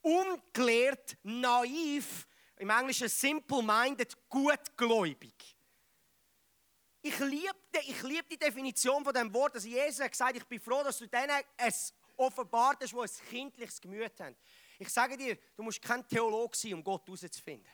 ungeklärt, 0.00 1.16
naiv, 1.22 2.26
im 2.56 2.70
Englischen 2.70 3.08
simple-minded, 3.08 4.16
gutgläubig. 4.28 5.34
Ich 7.00 7.18
liebe, 7.20 7.54
ich 7.86 8.02
liebe 8.02 8.28
die 8.30 8.38
Definition 8.38 9.04
von 9.04 9.14
dem 9.14 9.32
Wort, 9.32 9.54
dass 9.54 9.64
Jesus 9.64 10.00
hat 10.00 10.10
gesagt, 10.10 10.36
ich 10.36 10.44
bin 10.44 10.60
froh, 10.60 10.82
dass 10.82 10.98
du 10.98 11.06
denen 11.06 11.40
es 11.56 11.94
offenbart 12.16 12.82
hast, 12.82 12.92
die 12.92 12.98
ein 12.98 13.28
kindliches 13.30 13.80
Gemüt 13.80 14.18
haben. 14.20 14.36
Ich 14.78 14.88
sage 14.88 15.16
dir, 15.16 15.36
du 15.56 15.62
musst 15.62 15.80
kein 15.80 16.06
Theologe 16.06 16.56
sein, 16.56 16.74
um 16.74 16.84
Gott 16.84 17.06
herauszufinden. 17.06 17.70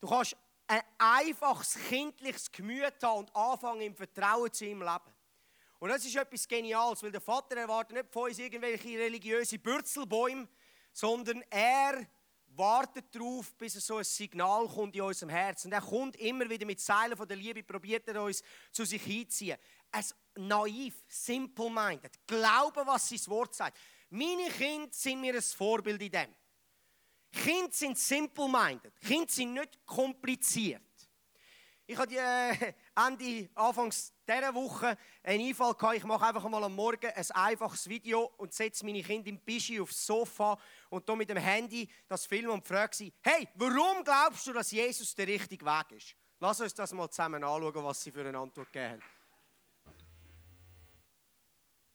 Du 0.00 0.08
kannst 0.08 0.36
ein 0.72 0.82
einfaches 0.96 1.76
kindliches 1.88 2.50
Gemüt 2.50 2.94
haben 3.02 3.18
und 3.18 3.36
anfangen 3.36 3.82
im 3.82 3.94
Vertrauen 3.94 4.50
zu 4.50 4.64
ihm 4.64 4.80
leben. 4.80 5.14
Und 5.78 5.90
das 5.90 6.04
ist 6.04 6.16
etwas 6.16 6.48
Geniales, 6.48 7.02
weil 7.02 7.12
der 7.12 7.20
Vater 7.20 7.56
erwartet 7.58 7.94
nicht 7.94 8.10
von 8.10 8.28
uns 8.30 8.38
irgendwelche 8.38 8.98
religiöse 8.98 9.58
Bürzelbäume, 9.58 10.48
sondern 10.90 11.42
er 11.50 12.06
wartet 12.46 13.14
darauf, 13.14 13.54
bis 13.56 13.74
so 13.74 13.98
ein 13.98 14.04
Signal 14.04 14.66
kommt 14.66 14.96
in 14.96 15.02
unserem 15.02 15.28
Herzen. 15.28 15.68
Und 15.68 15.72
er 15.74 15.82
kommt 15.82 16.16
immer 16.16 16.48
wieder 16.48 16.64
mit 16.64 16.80
Seilen 16.80 17.16
von 17.16 17.28
der 17.28 17.36
Liebe, 17.36 17.62
probiert 17.62 18.08
er 18.08 18.22
uns 18.22 18.42
zu 18.70 18.86
sich 18.86 19.02
hinziehen. 19.02 19.58
Ein 19.90 20.04
naiv, 20.36 21.04
simple-minded, 21.06 22.26
glauben, 22.26 22.86
was 22.86 23.10
sein 23.10 23.20
Wort 23.26 23.54
sagt. 23.54 23.76
Meine 24.08 24.48
Kinder 24.48 24.88
sind 24.90 25.20
mir 25.20 25.34
ein 25.34 25.42
Vorbild 25.42 26.00
in 26.00 26.12
dem. 26.12 26.34
Kinder 27.32 27.72
sind 27.72 27.98
simple-minded. 27.98 28.92
Kinder 29.00 29.30
sind 29.30 29.54
nicht 29.54 29.84
kompliziert. 29.86 30.82
Ich 31.86 31.98
hatte 31.98 32.16
äh, 32.16 32.72
Ende, 32.94 33.50
Anfangs 33.54 34.12
dieser 34.26 34.54
Woche 34.54 34.96
einen 35.22 35.48
Einfall 35.48 35.74
gehabt. 35.74 35.96
Ich 35.96 36.04
mache 36.04 36.24
einfach 36.24 36.48
mal 36.48 36.62
am 36.62 36.74
Morgen 36.74 37.10
ein 37.10 37.30
einfaches 37.32 37.88
Video 37.88 38.32
und 38.36 38.52
setze 38.52 38.84
meine 38.84 39.02
Kinder 39.02 39.28
im 39.28 39.38
Bischi 39.40 39.80
aufs 39.80 40.06
Sofa 40.06 40.58
und 40.90 41.08
da 41.08 41.16
mit 41.16 41.28
dem 41.28 41.38
Handy 41.38 41.88
das 42.06 42.26
Film 42.26 42.50
und 42.50 42.66
frage 42.66 42.94
sie, 42.94 43.12
hey, 43.22 43.48
warum 43.56 44.04
glaubst 44.04 44.46
du, 44.46 44.52
dass 44.52 44.70
Jesus 44.70 45.14
der 45.14 45.26
richtige 45.26 45.64
Weg 45.66 45.92
ist? 45.92 46.14
Lass 46.38 46.60
uns 46.60 46.74
das 46.74 46.92
mal 46.92 47.10
zusammen 47.10 47.42
anschauen, 47.42 47.84
was 47.84 48.02
sie 48.02 48.12
für 48.12 48.26
eine 48.26 48.38
Antwort 48.38 48.72
geben. 48.72 49.02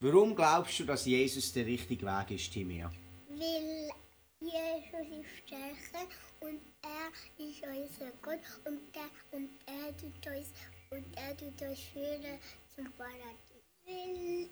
Warum 0.00 0.36
glaubst 0.36 0.78
du, 0.78 0.84
dass 0.84 1.06
Jesus 1.06 1.52
der 1.52 1.66
richtige 1.66 2.06
Weg 2.06 2.30
ist, 2.30 2.52
Timia? 2.52 2.92
Weil 3.30 3.90
Jesus 4.40 5.20
ist 5.20 5.46
stärker 5.46 6.06
und 6.40 6.60
er 6.82 7.44
ist 7.44 7.62
unser 7.62 8.12
Gott 8.22 8.40
und 8.64 8.80
er, 8.94 9.10
und 9.32 9.50
er 9.66 9.96
tut 9.96 10.26
uns 10.26 10.52
und 10.90 11.16
er 11.16 11.36
tut 11.36 11.60
uns 11.62 11.80
führen 11.80 12.38
zum 12.74 12.92
Paradies. 12.92 13.38
Weil 13.84 14.48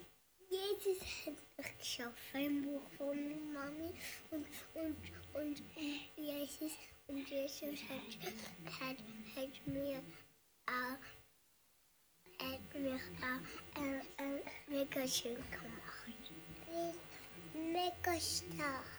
Jesus 0.50 0.98
hat 1.26 1.34
mich 1.56 1.78
geschaffen 1.78 2.40
im 2.40 2.62
Buch 2.62 2.82
von 2.96 3.16
meiner 3.16 3.70
Mami 3.70 3.94
und, 4.30 4.46
und, 4.74 4.96
und, 5.34 5.62
und 5.74 6.16
Jesus 6.16 6.72
und 7.06 7.28
Jesus 7.28 7.80
hat, 7.88 8.80
hat, 8.80 8.96
hat 9.36 9.66
mir 9.66 10.02
auch 10.66 10.98
hat 12.38 12.74
mich 12.74 13.02
auch 13.22 13.80
äh, 13.82 13.98
äh, 14.22 14.42
mega 14.66 15.06
schön 15.06 15.36
gemacht. 15.50 15.96
Mega 17.54 18.20
stark. 18.20 18.95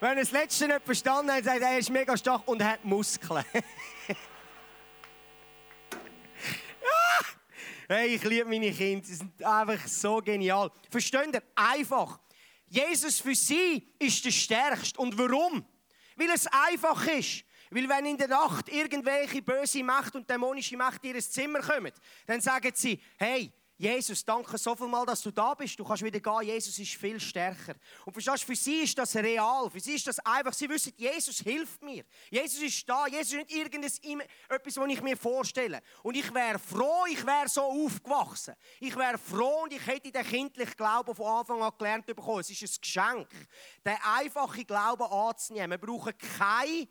Wenn 0.00 0.10
er 0.10 0.16
das 0.16 0.30
Letzte 0.30 0.68
nicht 0.68 0.84
verstanden 0.84 1.32
hat, 1.32 1.44
sagt 1.44 1.60
er, 1.60 1.70
er 1.70 1.78
ist 1.78 1.90
mega 1.90 2.16
stark 2.16 2.46
und 2.46 2.62
hat 2.62 2.84
Muskeln. 2.84 3.44
hey, 7.88 8.14
ich 8.14 8.22
liebe 8.24 8.48
meine 8.48 8.72
Kinder, 8.72 9.04
sie 9.06 9.14
sind 9.14 9.42
einfach 9.42 9.86
so 9.86 10.18
genial. 10.18 10.70
Versteht 10.90 11.34
ihr? 11.34 11.42
Einfach. 11.54 12.18
Jesus 12.66 13.20
für 13.20 13.34
sie 13.34 13.94
ist 13.98 14.24
der 14.24 14.30
Stärkste. 14.30 14.98
Und 15.00 15.18
warum? 15.18 15.64
Weil 16.16 16.30
es 16.30 16.46
einfach 16.46 17.06
ist. 17.08 17.44
Weil 17.70 17.88
wenn 17.88 18.06
in 18.06 18.16
der 18.18 18.28
Nacht 18.28 18.68
irgendwelche 18.68 19.42
böse 19.42 19.82
Macht 19.82 20.14
und 20.14 20.28
dämonische 20.28 20.76
Macht 20.76 21.04
in 21.04 21.14
ihr 21.14 21.20
Zimmer 21.22 21.60
kommen, 21.60 21.92
dann 22.26 22.40
sagen 22.40 22.70
sie, 22.74 23.00
hey, 23.16 23.52
Jesus, 23.82 24.24
danke 24.24 24.56
so 24.58 24.76
viel 24.76 24.86
mal, 24.86 25.04
dass 25.04 25.22
du 25.22 25.32
da 25.32 25.54
bist. 25.54 25.76
Du 25.76 25.84
kannst 25.84 26.04
wieder 26.04 26.20
gehen. 26.20 26.42
Jesus 26.42 26.78
ist 26.78 26.94
viel 26.94 27.18
stärker. 27.18 27.74
Und 28.04 28.12
verstehst, 28.12 28.44
für 28.44 28.54
sie 28.54 28.82
ist 28.82 28.96
das 28.96 29.16
real. 29.16 29.68
Für 29.68 29.80
sie 29.80 29.96
ist 29.96 30.06
das 30.06 30.20
einfach. 30.20 30.52
Sie 30.52 30.68
wissen, 30.68 30.92
Jesus 30.96 31.40
hilft 31.40 31.82
mir. 31.82 32.04
Jesus 32.30 32.62
ist 32.62 32.88
da. 32.88 33.08
Jesus 33.08 33.32
ist 33.32 33.38
nicht 33.38 33.50
irgendetwas, 33.50 34.00
etwas, 34.48 34.76
was 34.76 34.88
ich 34.88 35.02
mir 35.02 35.16
vorstelle. 35.16 35.82
Und 36.04 36.16
ich 36.16 36.32
wäre 36.32 36.60
froh, 36.60 37.06
ich 37.10 37.26
wäre 37.26 37.48
so 37.48 37.62
aufgewachsen. 37.62 38.54
Ich 38.78 38.94
wäre 38.94 39.18
froh 39.18 39.64
und 39.64 39.72
ich 39.72 39.84
hätte 39.84 40.12
den 40.12 40.26
kindlichen 40.26 40.76
Glauben 40.76 41.12
von 41.12 41.26
Anfang 41.26 41.60
an 41.60 41.72
gelernt 41.76 42.06
bekommen. 42.06 42.38
Es 42.38 42.50
ist 42.50 42.62
ein 42.62 42.80
Geschenk, 42.82 43.28
den 43.84 43.96
einfachen 44.16 44.64
Glauben 44.64 45.02
anzunehmen. 45.02 45.72
Wir 45.72 45.78
brauchen 45.78 46.16
keine 46.38 46.86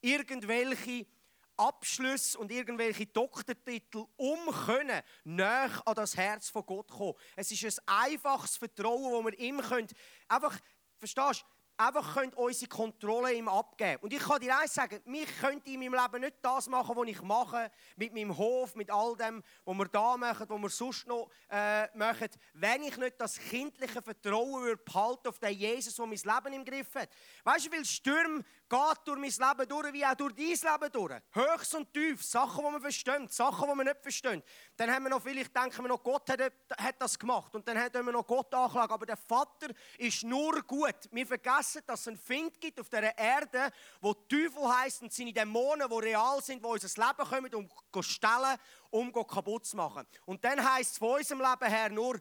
irgendwelche 0.00 1.06
Abschlüsse 1.56 2.38
und 2.38 2.50
irgendwelche 2.50 3.06
Doktortitel, 3.06 4.04
um 4.16 4.38
können, 4.66 5.02
näher 5.24 5.82
an 5.84 5.94
das 5.94 6.16
Herz 6.16 6.48
von 6.48 6.64
Gott 6.66 6.88
kommen. 6.88 7.14
Es 7.34 7.50
ist 7.50 7.80
ein 7.86 8.12
einfaches 8.12 8.56
Vertrauen, 8.56 9.24
das 9.24 9.32
wir 9.32 9.38
ihm 9.38 9.60
können, 9.60 9.88
einfach, 10.28 10.58
verstehst 10.98 11.42
du, 11.42 11.55
einfach 11.76 12.16
unsere 12.36 12.68
Kontrolle 12.68 13.32
ihm 13.34 13.48
abgeben. 13.48 14.02
Und 14.02 14.12
ich 14.12 14.20
kann 14.20 14.40
dir 14.40 14.58
eins 14.58 14.74
sagen, 14.74 15.00
mich 15.04 15.28
könnte 15.40 15.70
in 15.70 15.80
meinem 15.80 15.94
Leben 15.94 16.20
nicht 16.22 16.36
das 16.42 16.68
machen, 16.68 16.96
was 16.96 17.08
ich 17.08 17.22
mache, 17.22 17.70
mit 17.96 18.14
meinem 18.14 18.36
Hof, 18.36 18.74
mit 18.74 18.90
all 18.90 19.16
dem, 19.16 19.42
was 19.64 19.76
wir 19.76 19.88
da 19.88 20.16
machen, 20.16 20.46
was 20.48 20.60
wir 20.60 20.70
sonst 20.70 21.06
noch 21.06 21.28
äh, 21.50 21.86
machen, 21.96 22.28
wenn 22.54 22.82
ich 22.82 22.96
nicht 22.96 23.20
das 23.20 23.38
kindliche 23.38 24.00
Vertrauen 24.00 24.62
würde 24.62 24.82
behalten 24.82 25.28
auf 25.28 25.38
den 25.38 25.52
Jesus, 25.52 25.94
der 25.94 26.06
mein 26.06 26.18
Leben 26.18 26.52
im 26.54 26.64
Griff 26.64 26.94
hat. 26.94 27.08
Weißt 27.44 27.66
du, 27.66 27.70
wie 27.70 27.74
viele 27.74 27.84
Stürme 27.84 28.44
geht 28.68 28.98
durch 29.04 29.18
mein 29.18 29.30
Leben 29.30 29.68
durch, 29.68 29.92
wie 29.92 30.04
auch 30.04 30.14
durch 30.14 30.34
dein 30.34 30.46
Leben 30.46 30.92
durch. 30.92 31.22
Höchst 31.32 31.74
und 31.74 31.92
tief, 31.92 32.24
Sachen, 32.24 32.64
die 32.64 32.70
man 32.70 32.80
versteht, 32.80 33.32
Sachen, 33.32 33.68
die 33.68 33.74
man 33.74 33.86
nicht 33.86 34.02
versteht. 34.02 34.42
Dann 34.76 34.90
haben 34.90 35.04
wir 35.04 35.10
noch, 35.10 35.22
vielleicht 35.22 35.54
denken 35.54 35.82
wir 35.82 35.88
noch, 35.88 36.02
Gott 36.02 36.28
hat, 36.30 36.40
hat 36.40 36.96
das 36.98 37.18
gemacht 37.18 37.54
und 37.54 37.66
dann 37.68 37.78
haben 37.78 38.06
wir 38.06 38.12
noch 38.12 38.26
Gott 38.26 38.52
angeklagt. 38.54 38.92
Aber 38.92 39.06
der 39.06 39.16
Vater 39.16 39.68
ist 39.98 40.24
nur 40.24 40.62
gut. 40.62 40.96
Wir 41.10 41.26
vergessen, 41.26 41.65
dass 41.86 42.00
es 42.00 42.08
einen 42.08 42.16
Find 42.16 42.60
gibt 42.60 42.80
auf 42.80 42.88
dieser 42.88 43.16
Erde, 43.16 43.70
wo 44.00 44.14
Teufel 44.14 44.68
heisst 44.68 45.02
und 45.02 45.12
seine 45.12 45.32
Dämonen, 45.32 45.88
die 45.88 45.94
real 45.94 46.42
sind, 46.42 46.62
die 46.62 46.68
unser 46.68 47.06
Leben 47.06 47.28
kommen, 47.28 47.54
um 47.54 47.68
zu 47.92 48.02
stellen, 48.02 48.58
um 48.90 49.12
kaputt 49.12 49.66
zu 49.66 49.76
machen. 49.76 50.06
Und 50.24 50.44
dann 50.44 50.62
heisst 50.62 50.92
es 50.92 50.98
von 50.98 51.18
unserem 51.18 51.40
Leben 51.40 51.70
her 51.70 51.90
nur, 51.90 52.20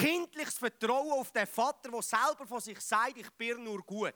kindliches 0.00 0.58
Vertrauen 0.58 1.12
auf 1.12 1.30
den 1.30 1.46
Vater, 1.46 1.90
der 1.90 2.02
selber 2.02 2.46
von 2.46 2.60
sich 2.60 2.80
sagt, 2.80 3.16
ich 3.16 3.30
bin 3.30 3.62
nur 3.62 3.82
gut. 3.82 4.14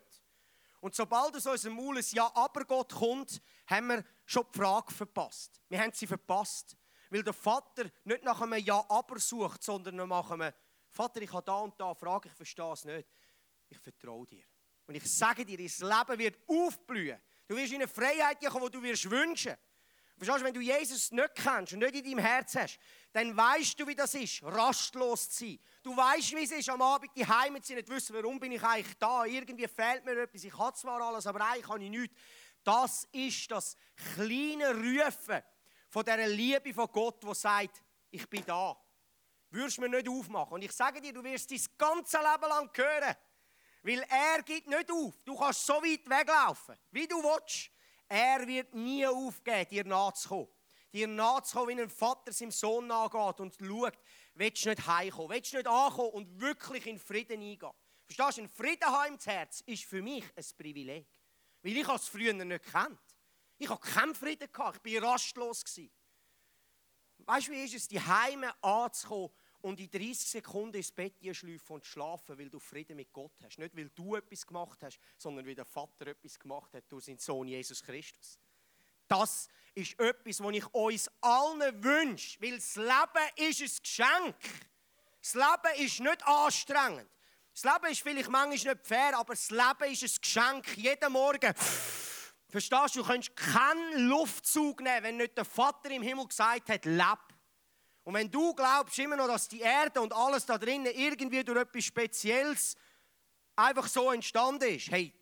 Und 0.80 0.94
sobald 0.94 1.34
aus 1.34 1.46
unserem 1.46 1.76
Maul 1.76 1.96
ein 1.96 2.04
Ja, 2.10 2.30
aber 2.34 2.64
Gott 2.64 2.92
kommt, 2.92 3.40
haben 3.66 3.86
wir 3.86 4.04
schon 4.26 4.44
die 4.52 4.58
Frage 4.58 4.92
verpasst. 4.92 5.60
Wir 5.68 5.80
haben 5.80 5.92
sie 5.92 6.06
verpasst. 6.06 6.76
Weil 7.08 7.22
der 7.22 7.32
Vater 7.32 7.84
nicht 8.04 8.24
nach 8.24 8.40
einem 8.40 8.62
Ja, 8.62 8.84
aber 8.88 9.18
sucht, 9.18 9.62
sondern 9.62 9.96
nach 9.96 10.30
einem 10.30 10.52
Vater, 10.90 11.22
ich 11.22 11.32
habe 11.32 11.42
da 11.44 11.56
und 11.56 11.78
da 11.80 11.94
Frage, 11.94 12.28
ich 12.28 12.34
verstehe 12.34 12.72
es 12.72 12.84
nicht. 12.84 13.08
Ich 13.74 13.80
vertraue 13.80 14.26
dir. 14.26 14.44
Und 14.86 14.94
ich 14.94 15.10
sage 15.10 15.44
dir, 15.44 15.56
dein 15.56 15.66
Leben 15.66 16.18
wird 16.18 16.38
aufblühen. 16.46 17.20
Du 17.46 17.56
wirst 17.56 17.72
in 17.72 17.82
eine 17.82 17.88
Freiheit 17.88 18.40
kommen, 18.46 18.66
die 18.66 18.72
du 18.72 18.82
wirst 18.82 19.10
wünschen. 19.10 19.56
Verstehst 20.16 20.40
du, 20.40 20.44
wenn 20.44 20.54
du 20.54 20.60
Jesus 20.60 21.10
nicht 21.10 21.34
kennst 21.34 21.72
und 21.72 21.80
nicht 21.80 21.96
in 21.96 22.04
deinem 22.04 22.18
Herz 22.24 22.54
hast, 22.54 22.78
dann 23.12 23.36
weißt 23.36 23.80
du, 23.80 23.86
wie 23.86 23.96
das 23.96 24.14
ist, 24.14 24.42
rastlos 24.44 25.28
zu 25.30 25.44
sein. 25.44 25.58
Du 25.82 25.96
weißt, 25.96 26.36
wie 26.36 26.44
es 26.44 26.52
ist, 26.52 26.68
am 26.68 26.80
Abend 26.82 27.10
die 27.16 27.26
Heime 27.26 27.60
zu 27.60 27.68
sein, 27.68 27.78
nicht 27.78 27.88
wissen, 27.88 28.14
warum 28.14 28.38
bin 28.38 28.52
ich 28.52 28.62
eigentlich 28.62 28.96
da. 28.98 29.24
Irgendwie 29.24 29.66
fehlt 29.66 30.04
mir 30.04 30.22
etwas. 30.22 30.44
Ich 30.44 30.56
habe 30.56 30.76
zwar 30.76 31.00
alles, 31.00 31.26
aber 31.26 31.44
eigentlich 31.44 31.68
habe 31.68 31.82
ich 31.82 31.90
nichts. 31.90 32.16
Das 32.62 33.08
ist 33.10 33.50
das 33.50 33.76
kleine 34.14 34.72
Rufen 34.72 35.42
von 35.88 36.04
dieser 36.04 36.28
Liebe 36.28 36.72
von 36.72 36.88
Gott, 36.92 37.18
wo 37.22 37.34
sagt, 37.34 37.82
ich 38.10 38.28
bin 38.28 38.44
da. 38.46 38.76
Würdest 39.50 39.78
du 39.78 39.82
mir 39.82 39.88
nicht 39.88 40.08
aufmachen. 40.08 40.54
Und 40.54 40.62
ich 40.62 40.72
sage 40.72 41.00
dir, 41.00 41.12
du 41.12 41.22
wirst 41.24 41.50
dein 41.50 41.60
ganze 41.76 42.18
Leben 42.18 42.48
lang 42.48 42.70
hören. 42.74 43.16
Weil 43.84 44.00
er 44.08 44.42
geht 44.42 44.66
nicht 44.66 44.90
auf. 44.90 45.12
Du 45.26 45.36
kannst 45.36 45.66
so 45.66 45.74
weit 45.74 46.08
weglaufen, 46.08 46.74
wie 46.90 47.06
du 47.06 47.22
willst. 47.22 47.70
Er 48.08 48.46
wird 48.46 48.74
nie 48.74 49.06
aufgeben, 49.06 49.68
dir 49.68 49.84
nachzukommen. 49.84 50.48
Dir 50.90 51.06
nachzukommen, 51.06 51.76
wie 51.76 51.82
ein 51.82 51.90
Vater 51.90 52.32
seinem 52.32 52.50
Sohn 52.50 52.86
nachgeht 52.86 53.40
und 53.40 53.54
schaut, 53.60 53.98
willst 54.34 54.64
du 54.64 54.70
nicht 54.70 54.86
heimkommen, 54.86 55.28
willst 55.28 55.52
du 55.52 55.58
nicht 55.58 55.66
ankommen 55.66 56.10
und 56.12 56.40
wirklich 56.40 56.86
in 56.86 56.98
Frieden 56.98 57.42
eingehen. 57.42 57.72
Verstehst 58.06 58.38
du, 58.38 58.42
ein 58.42 58.48
Frieden 58.48 58.86
haben 58.86 59.18
Herz 59.22 59.62
ist 59.66 59.84
für 59.84 60.00
mich 60.00 60.24
ein 60.34 60.44
Privileg. 60.56 61.06
Weil 61.62 61.76
ich 61.76 61.88
es 61.88 62.08
früher 62.08 62.32
nicht 62.32 62.64
kennt. 62.64 63.00
Ich 63.58 63.68
habe 63.68 63.80
keinen 63.80 64.14
Frieden 64.14 64.50
gehabt, 64.50 64.80
ich 64.82 65.02
war 65.02 65.12
rastlos. 65.12 65.62
Weißt 67.18 67.48
du, 67.48 67.52
wie 67.52 67.64
ist 67.64 67.74
es, 67.74 67.88
die 67.88 68.00
Heime 68.00 68.54
anzukommen 68.62 69.30
und 69.64 69.80
in 69.80 69.90
30 69.90 70.18
Sekunden 70.18 70.76
ins 70.76 70.92
Bett 70.92 71.14
schlafen 71.32 71.72
und 71.72 71.86
schlafen, 71.86 72.38
weil 72.38 72.50
du 72.50 72.58
Frieden 72.58 72.96
mit 72.96 73.10
Gott 73.14 73.32
hast. 73.42 73.58
Nicht, 73.58 73.74
weil 73.74 73.88
du 73.88 74.14
etwas 74.14 74.46
gemacht 74.46 74.82
hast, 74.82 74.98
sondern 75.16 75.46
weil 75.46 75.54
der 75.54 75.64
Vater 75.64 76.08
etwas 76.08 76.38
gemacht 76.38 76.74
hat 76.74 76.84
durch 76.90 77.06
seinen 77.06 77.18
Sohn 77.18 77.48
Jesus 77.48 77.82
Christus. 77.82 78.38
Das 79.08 79.48
ist 79.74 79.98
etwas, 79.98 80.42
was 80.42 80.54
ich 80.54 80.66
uns 80.74 81.10
allen 81.22 81.82
wünsche, 81.82 82.38
weil 82.42 82.56
das 82.56 82.76
Leben 82.76 83.48
ist 83.48 83.62
ein 83.62 83.82
Geschenk. 83.82 84.36
Das 85.22 85.34
Leben 85.34 85.84
ist 85.86 86.00
nicht 86.00 86.26
anstrengend. 86.26 87.10
Das 87.54 87.64
Leben 87.64 87.90
ist 87.90 88.02
vielleicht 88.02 88.28
manchmal 88.28 88.74
nicht 88.74 88.86
fair, 88.86 89.16
aber 89.16 89.32
das 89.32 89.50
Leben 89.50 89.92
ist 89.92 90.02
ein 90.02 90.20
Geschenk. 90.20 90.76
Jeden 90.76 91.12
Morgen. 91.12 91.54
Verstehst 92.50 92.96
du, 92.96 93.00
du 93.00 93.06
kannst 93.06 93.34
keinen 93.34 94.08
Luftzug 94.08 94.82
nehmen, 94.82 95.02
wenn 95.04 95.16
nicht 95.16 95.38
der 95.38 95.46
Vater 95.46 95.90
im 95.90 96.02
Himmel 96.02 96.26
gesagt 96.26 96.68
hat, 96.68 96.84
leb. 96.84 97.33
Und 98.04 98.14
wenn 98.14 98.30
du 98.30 98.54
glaubst 98.54 98.98
immer 98.98 99.16
noch, 99.16 99.26
dass 99.26 99.48
die 99.48 99.60
Erde 99.60 100.00
und 100.00 100.12
alles 100.12 100.44
da 100.44 100.58
drinnen 100.58 100.92
irgendwie 100.94 101.42
durch 101.42 101.60
etwas 101.60 101.84
Spezielles 101.84 102.76
einfach 103.56 103.88
so 103.88 104.10
entstanden 104.12 104.68
ist, 104.68 104.90
hey, 104.90 105.12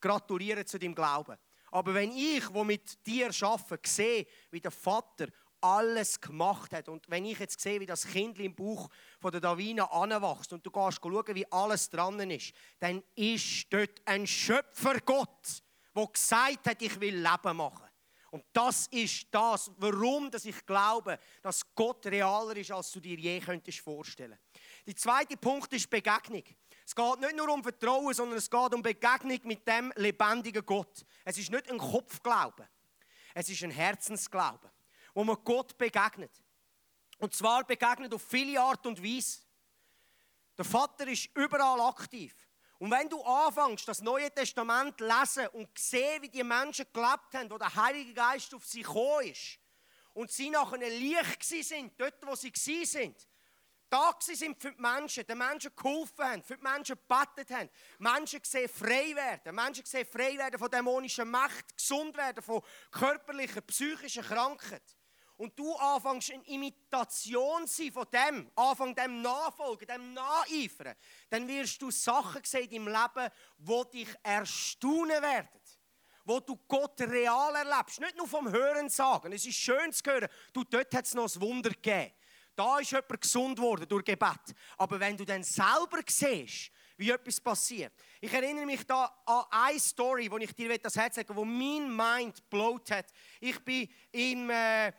gratuliere 0.00 0.64
zu 0.64 0.78
deinem 0.78 0.94
Glauben. 0.94 1.36
Aber 1.70 1.94
wenn 1.94 2.12
ich, 2.12 2.52
wo 2.52 2.64
mit 2.64 3.06
dir 3.06 3.30
arbeite, 3.42 3.88
sehe, 3.88 4.26
wie 4.50 4.60
der 4.60 4.70
Vater 4.70 5.28
alles 5.60 6.18
gemacht 6.20 6.72
hat 6.72 6.88
und 6.88 7.08
wenn 7.10 7.26
ich 7.26 7.38
jetzt 7.38 7.60
sehe, 7.60 7.80
wie 7.80 7.86
das 7.86 8.06
Kind 8.06 8.38
im 8.40 8.54
Bauch 8.54 8.88
von 9.20 9.30
der 9.30 9.42
Davina 9.42 9.84
anwächst 9.84 10.54
und 10.54 10.64
du 10.64 10.70
gehst 10.70 11.00
schauen, 11.02 11.34
wie 11.34 11.52
alles 11.52 11.90
dran 11.90 12.18
ist, 12.30 12.54
dann 12.78 13.02
ist 13.14 13.66
dort 13.70 14.00
ein 14.06 14.26
Schöpfergott, 14.26 15.62
der 15.94 16.06
gesagt 16.06 16.66
hat, 16.66 16.80
ich 16.80 16.98
will 16.98 17.16
Leben 17.16 17.56
machen. 17.56 17.89
Und 18.30 18.44
das 18.52 18.86
ist 18.88 19.26
das, 19.32 19.70
warum 19.76 20.30
dass 20.30 20.44
ich 20.44 20.64
glaube, 20.64 21.18
dass 21.42 21.62
Gott 21.74 22.06
realer 22.06 22.56
ist, 22.56 22.70
als 22.70 22.92
du 22.92 23.00
dir 23.00 23.18
je 23.18 23.40
könntest 23.40 23.80
vorstellen. 23.80 24.38
Der 24.86 24.96
zweite 24.96 25.36
Punkt 25.36 25.72
ist 25.72 25.90
Begegnung. 25.90 26.44
Es 26.86 26.94
geht 26.94 27.20
nicht 27.20 27.36
nur 27.36 27.48
um 27.48 27.62
Vertrauen, 27.62 28.14
sondern 28.14 28.38
es 28.38 28.48
geht 28.48 28.74
um 28.74 28.82
Begegnung 28.82 29.38
mit 29.44 29.66
dem 29.66 29.92
lebendigen 29.96 30.64
Gott. 30.64 31.04
Es 31.24 31.38
ist 31.38 31.50
nicht 31.50 31.70
ein 31.70 31.78
Kopfglaube, 31.78 32.68
es 33.34 33.48
ist 33.48 33.62
ein 33.64 33.70
Herzensglaube, 33.70 34.70
wo 35.14 35.24
man 35.24 35.36
Gott 35.44 35.76
begegnet. 35.76 36.32
Und 37.18 37.34
zwar 37.34 37.64
begegnet 37.64 38.14
auf 38.14 38.22
viele 38.22 38.60
Art 38.60 38.86
und 38.86 39.02
Weise. 39.02 39.40
Der 40.56 40.64
Vater 40.64 41.06
ist 41.08 41.30
überall 41.36 41.80
aktiv. 41.80 42.34
Und 42.80 42.90
wenn 42.90 43.10
du 43.10 43.22
anfängst, 43.22 43.86
das 43.86 44.00
Neue 44.00 44.32
Testament 44.32 44.96
zu 44.96 45.04
lesen 45.04 45.46
und 45.48 45.68
sehen, 45.78 46.22
wie 46.22 46.30
die 46.30 46.42
Menschen 46.42 46.86
gelebt 46.90 47.34
haben, 47.34 47.50
wo 47.50 47.58
der 47.58 47.74
Heilige 47.74 48.14
Geist 48.14 48.54
auf 48.54 48.64
sie 48.64 48.80
gekommen 48.80 49.26
ist 49.26 49.58
und 50.14 50.30
sie 50.30 50.48
nachher 50.48 50.78
Licht 50.78 51.44
sind, 51.44 51.92
dort, 52.00 52.26
wo 52.26 52.34
sie 52.34 52.50
sind, 52.86 53.28
da 53.90 54.16
sind 54.18 54.58
für 54.58 54.72
die 54.72 54.80
Menschen, 54.80 55.26
den 55.26 55.36
Menschen 55.36 55.76
geholfen 55.76 56.24
haben, 56.24 56.42
für 56.42 56.56
die 56.56 56.62
Menschen 56.62 56.96
gebetet 56.96 57.50
haben, 57.50 57.68
Menschen 57.98 58.40
gesehen 58.40 58.70
frei 58.70 59.14
werden, 59.14 59.54
Menschen 59.54 59.84
gesehen 59.84 60.06
frei 60.06 60.38
werden 60.38 60.58
von 60.58 60.70
dämonischen 60.70 61.30
Macht, 61.30 61.76
gesund 61.76 62.16
werden 62.16 62.42
von 62.42 62.62
körperlichen, 62.90 63.62
psychischen 63.64 64.22
Krankheiten 64.22 64.99
und 65.40 65.58
du 65.58 65.74
anfängst 65.74 66.32
eine 66.32 66.46
Imitation 66.48 67.66
sein 67.66 67.90
von 67.90 68.06
dem, 68.12 68.50
anfängst 68.54 68.98
dem 68.98 69.22
nachfolgen, 69.22 69.88
dem 69.88 70.12
nacheifern, 70.12 70.94
dann 71.30 71.48
wirst 71.48 71.80
du 71.80 71.90
Sachen 71.90 72.44
sehen 72.44 72.68
in 72.68 72.84
deinem 72.84 72.88
Leben, 72.88 73.32
die 73.56 74.04
dich 74.04 74.14
erstaunen 74.22 75.22
werden. 75.22 75.48
Wo 76.26 76.40
du 76.40 76.56
Gott 76.68 77.00
real 77.00 77.54
erlebst. 77.54 78.00
Nicht 78.00 78.18
nur 78.18 78.28
vom 78.28 78.52
Hören 78.52 78.90
sagen. 78.90 79.32
Es 79.32 79.46
ist 79.46 79.56
schön 79.56 79.90
zu 79.94 80.04
hören, 80.04 80.28
du, 80.52 80.62
dort 80.62 80.94
hat 80.94 81.06
es 81.06 81.14
noch 81.14 81.34
ein 81.34 81.40
Wunder 81.40 81.70
gegeben. 81.70 82.12
Da 82.54 82.78
ist 82.78 82.90
jemand 82.90 83.20
gesund 83.22 83.58
worden 83.58 83.88
durch 83.88 84.04
Gebet. 84.04 84.54
Aber 84.76 85.00
wenn 85.00 85.16
du 85.16 85.24
dann 85.24 85.42
selber 85.42 86.02
siehst, 86.06 86.70
wie 86.98 87.10
etwas 87.10 87.40
passiert. 87.40 87.94
Ich 88.20 88.30
erinnere 88.30 88.66
mich 88.66 88.86
da 88.86 89.06
an 89.24 89.44
eine 89.50 89.80
Story, 89.80 90.28
die 90.28 90.44
ich 90.44 90.54
dir 90.54 90.76
das 90.76 90.96
Herz 90.96 91.16
legen 91.16 91.34
wo 91.34 91.46
mein 91.46 91.96
Mind 91.96 92.50
blowt 92.50 92.90
hat. 92.90 93.06
Ich 93.40 93.58
bin 93.64 93.88
im... 94.12 94.50
Äh, 94.50 94.92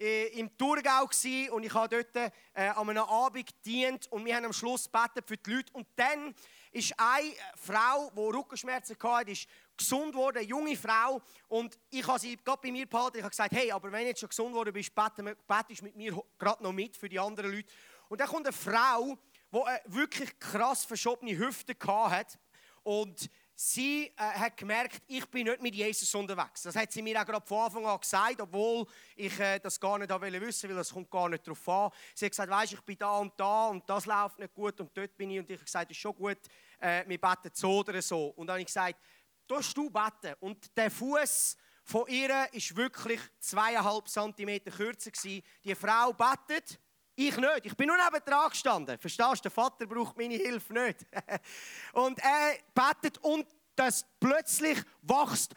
im 0.00 0.56
Thurgau 0.56 1.08
und 1.50 1.62
ich 1.62 1.74
habe 1.74 1.88
dort 1.88 2.32
äh, 2.54 2.68
an 2.68 2.88
einem 2.88 3.04
Abend 3.04 3.46
gedient 3.46 4.10
und 4.10 4.24
wir 4.24 4.34
haben 4.34 4.46
am 4.46 4.52
Schluss 4.52 4.90
gebetet 4.90 5.24
für 5.26 5.36
die 5.36 5.52
Leute. 5.52 5.72
Und 5.74 5.86
dann 5.94 6.34
ist 6.72 6.94
eine 6.96 7.34
Frau, 7.54 8.10
die 8.10 8.36
Rückenschmerzen 8.36 8.96
hatte, 9.02 9.32
ist 9.32 9.46
gesund 9.76 10.12
geworden, 10.12 10.38
eine 10.38 10.46
junge 10.46 10.74
Frau. 10.74 11.20
Und 11.48 11.78
ich 11.90 12.06
habe 12.06 12.18
sie 12.18 12.38
gerade 12.38 12.60
bei 12.62 12.72
mir 12.72 12.86
behalten. 12.86 13.18
Ich 13.18 13.22
habe 13.22 13.30
gesagt, 13.30 13.52
hey, 13.52 13.70
aber 13.72 13.92
wenn 13.92 14.02
du 14.02 14.06
jetzt 14.06 14.20
schon 14.20 14.30
gesund 14.30 14.52
geworden 14.52 14.72
bist, 14.72 14.94
betest 14.94 15.82
mit 15.82 15.94
mir 15.96 16.18
gerade 16.38 16.62
noch 16.62 16.72
mit 16.72 16.96
für 16.96 17.08
die 17.08 17.18
anderen 17.18 17.52
Leute. 17.52 17.68
Und 18.08 18.20
dann 18.20 18.28
kommt 18.28 18.46
eine 18.46 18.56
Frau, 18.56 19.18
die 19.52 19.62
eine 19.62 19.80
wirklich 19.84 20.38
krass 20.38 20.84
verschobene 20.86 21.36
Hüfte 21.36 21.76
hatte. 21.86 22.38
Und 22.82 23.28
sie 23.60 24.06
äh, 24.16 24.22
hat 24.22 24.56
gemerkt, 24.56 25.02
ich 25.06 25.26
bin 25.26 25.46
nicht 25.46 25.60
mit 25.60 25.74
Jesus 25.74 26.14
unterwegs. 26.14 26.62
Das 26.62 26.74
hat 26.74 26.90
sie 26.90 27.02
mir 27.02 27.20
auch 27.20 27.26
gerade 27.26 27.46
von 27.46 27.58
Anfang 27.58 27.84
an 27.84 28.00
gesagt, 28.00 28.40
obwohl 28.40 28.86
ich 29.14 29.38
äh, 29.38 29.58
das 29.58 29.78
gar 29.78 29.98
nicht 29.98 30.10
wissen 30.10 30.70
weil 30.70 30.76
das 30.76 30.90
kommt 30.90 31.10
gar 31.10 31.28
nicht 31.28 31.46
darauf 31.46 31.68
an. 31.68 31.90
Sie 32.14 32.24
hat 32.24 32.32
gesagt, 32.32 32.50
weißt, 32.50 32.72
ich 32.72 32.80
bin 32.80 32.96
da 32.98 33.18
und 33.18 33.38
da 33.38 33.68
und 33.68 33.88
das 33.88 34.06
läuft 34.06 34.38
nicht 34.38 34.54
gut 34.54 34.80
und 34.80 34.96
dort 34.96 35.14
bin 35.14 35.30
ich. 35.30 35.40
Und 35.40 35.50
ich 35.50 35.58
habe 35.58 35.64
gesagt, 35.64 35.90
es 35.90 35.96
ist 35.96 36.00
schon 36.00 36.14
gut, 36.14 36.38
äh, 36.78 37.04
wir 37.06 37.20
beten 37.20 37.50
so 37.52 37.80
oder 37.80 38.00
so. 38.00 38.28
Und 38.28 38.46
dann 38.46 38.54
habe 38.54 38.60
ich 38.62 38.66
gesagt, 38.66 38.98
tust 39.46 39.76
du 39.76 39.90
beten. 39.90 40.34
Und 40.40 40.74
der 40.74 40.90
Fuß 40.90 41.56
von 41.84 42.06
ihr 42.08 42.48
ist 42.52 42.74
wirklich 42.74 43.20
zweieinhalb 43.40 44.08
Zentimeter 44.08 44.70
kürzer 44.70 45.10
gewesen. 45.10 45.42
Die 45.64 45.74
Frau 45.74 46.14
betet. 46.14 46.80
Ich 47.22 47.36
nicht. 47.36 47.66
Ich 47.66 47.76
bin 47.76 47.86
nur 47.86 47.98
neben 47.98 48.24
dran 48.24 48.48
gestanden. 48.48 48.98
Verstehst 48.98 49.40
du? 49.40 49.42
Der 49.42 49.50
Vater 49.50 49.86
braucht 49.86 50.16
meine 50.16 50.36
Hilfe 50.36 50.72
nicht. 50.72 51.06
und 51.92 52.18
er 52.18 52.56
betet 52.74 53.18
und 53.18 53.46
das 53.76 54.06
plötzlich 54.18 54.82
wächst 55.02 55.54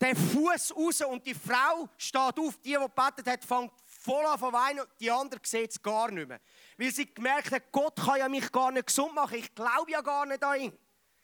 der 0.00 0.16
Fuß 0.16 0.74
raus 0.74 1.02
und 1.02 1.26
die 1.26 1.34
Frau 1.34 1.90
steht 1.98 2.38
auf. 2.38 2.56
Die, 2.64 2.72
die 2.72 2.86
betet 2.94 3.26
hat, 3.26 3.44
fängt 3.44 3.72
voll 3.84 4.24
an 4.24 4.38
zu 4.38 4.50
weinen. 4.50 4.82
Die 4.98 5.10
andere 5.10 5.40
sieht 5.42 5.72
es 5.72 5.82
gar 5.82 6.10
nicht 6.10 6.26
mehr. 6.26 6.40
Weil 6.78 6.90
sie 6.90 7.12
gemerkt 7.12 7.52
hat, 7.52 7.70
Gott 7.70 7.96
kann 7.96 8.20
ja 8.20 8.28
mich 8.28 8.50
gar 8.50 8.70
nicht 8.70 8.86
gesund 8.86 9.14
machen. 9.14 9.38
Ich 9.38 9.54
glaube 9.54 9.90
ja 9.90 10.00
gar 10.00 10.24
nicht 10.24 10.42
an 10.42 10.58
ihn. 10.58 10.78